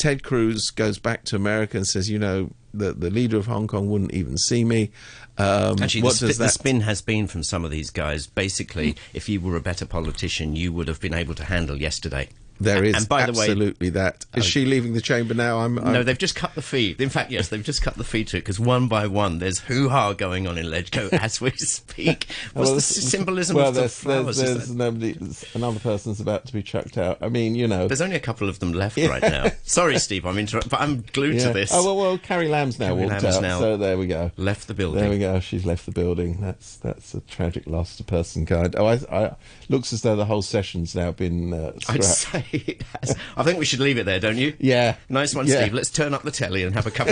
Ted 0.01 0.23
Cruz 0.23 0.71
goes 0.71 0.97
back 0.97 1.25
to 1.25 1.35
America 1.35 1.77
and 1.77 1.85
says, 1.85 2.09
you 2.09 2.17
know, 2.17 2.49
the 2.73 2.91
the 2.91 3.11
leader 3.11 3.37
of 3.37 3.45
Hong 3.45 3.67
Kong 3.67 3.87
wouldn't 3.87 4.13
even 4.15 4.35
see 4.35 4.63
me. 4.63 4.89
Um, 5.37 5.79
Actually, 5.79 6.01
what 6.01 6.19
the, 6.19 6.27
the 6.27 6.49
spin 6.49 6.81
has 6.81 7.03
been 7.03 7.27
from 7.27 7.43
some 7.43 7.63
of 7.63 7.69
these 7.69 7.91
guys. 7.91 8.25
Basically, 8.25 8.95
if 9.13 9.29
you 9.29 9.39
were 9.39 9.55
a 9.55 9.61
better 9.61 9.85
politician, 9.85 10.55
you 10.55 10.73
would 10.73 10.87
have 10.87 10.99
been 10.99 11.13
able 11.13 11.35
to 11.35 11.43
handle 11.43 11.79
yesterday. 11.79 12.29
There 12.62 12.84
is 12.84 12.95
and 12.95 13.10
by 13.10 13.26
the 13.26 13.34
way, 13.34 13.45
absolutely 13.45 13.89
that. 13.89 14.26
Is 14.36 14.45
she 14.45 14.65
leaving 14.65 14.93
the 14.93 15.02
chamber 15.02 15.34
now? 15.34 15.60
I'm, 15.60 15.80
I'm 15.80 15.93
No, 15.93 16.04
they've 16.04 16.17
just 16.17 16.36
cut 16.36 16.54
the 16.56 16.62
feed. 16.62 17.02
In 17.02 17.10
fact, 17.10 17.32
yes, 17.32 17.50
they've 17.50 17.63
just 17.63 17.82
cut 17.82 17.95
the 17.95 18.04
feed 18.04 18.28
to 18.30 18.38
it 18.38 18.41
because 18.41 18.60
one 18.60 18.88
by 18.88 19.08
one, 19.08 19.39
there's 19.39 19.60
hoo 19.60 19.89
ha 19.89 20.13
going 20.13 20.47
on 20.47 20.58
in 20.58 20.65
Legco 20.65 21.12
as 21.13 21.41
we 21.41 21.52
speak. 21.52 22.28
What's 22.54 22.69
Well, 22.69 22.76
the 22.76 22.82
symbolism 22.82 23.56
well, 23.56 23.69
of 23.69 23.76
the 23.76 23.89
flowers? 23.89 24.38
There's, 24.38 24.58
there's 24.58 24.76
nobody. 24.76 25.17
Another 25.54 25.80
person's 25.80 26.19
about 26.19 26.45
to 26.45 26.54
be 26.54 26.62
chucked 26.62 26.97
out. 26.97 27.17
I 27.21 27.30
mean, 27.30 27.56
you 27.56 27.67
know. 27.67 27.88
There's 27.88 28.02
only 28.02 28.15
a 28.15 28.21
couple 28.21 28.47
of 28.47 28.60
them 28.60 28.74
left 28.74 28.97
right 28.97 29.21
now. 29.21 29.52
Sorry, 29.63 29.97
Steve, 29.97 30.26
I'm 30.26 30.38
interrupting, 30.38 30.69
but 30.69 30.82
I'm 30.82 31.02
glued 31.13 31.36
yeah. 31.36 31.47
to 31.47 31.54
this. 31.54 31.71
Oh 31.74 31.84
well, 31.84 31.97
well, 31.97 32.17
Carrie 32.17 32.47
Lam's 32.47 32.80
now 32.80 32.89
Carrie 32.89 33.08
walked 33.08 33.24
Lam's 33.24 33.38
out. 33.38 33.41
now 33.41 33.60
so 33.60 33.78
there 33.78 33.97
we 33.97 34.08
go. 34.08 34.32
Left 34.38 34.67
the 34.67 34.74
building. 34.74 35.02
There 35.02 35.10
we 35.10 35.19
go. 35.19 35.39
She's 35.39 35.65
left 35.65 35.86
the 35.86 35.91
building. 35.91 36.39
That's 36.41 36.78
that's 36.78 37.13
a 37.13 37.21
tragic 37.21 37.65
loss 37.67 37.97
to 37.97 38.04
person 38.04 38.45
kind. 38.45 38.76
Oh, 38.78 38.86
I, 38.86 39.00
I 39.12 39.36
looks 39.69 39.93
as 39.93 40.02
though 40.02 40.15
the 40.15 40.26
whole 40.26 40.41
session's 40.41 40.95
now 40.95 41.12
been 41.12 41.54
uh, 41.54 41.71
I'd 41.89 42.04
scrapped. 42.04 42.04
say 42.04 42.45
it 42.67 42.83
has. 43.01 43.15
I 43.37 43.43
think 43.43 43.59
we 43.59 43.65
should 43.65 43.79
leave 43.79 43.97
it 43.97 44.05
there, 44.05 44.19
don't 44.19 44.37
you? 44.37 44.53
Yeah. 44.59 44.95
Nice 45.09 45.33
one, 45.35 45.47
Yeah. 45.47 45.61
Steve. 45.61 45.73
Let's 45.73 45.89
turn 45.89 46.13
up 46.13 46.23
the 46.23 46.31
telly 46.31 46.63
and 46.63 46.73
have 46.75 46.87
a 46.87 46.91
cup 46.91 47.01
of 47.01 47.09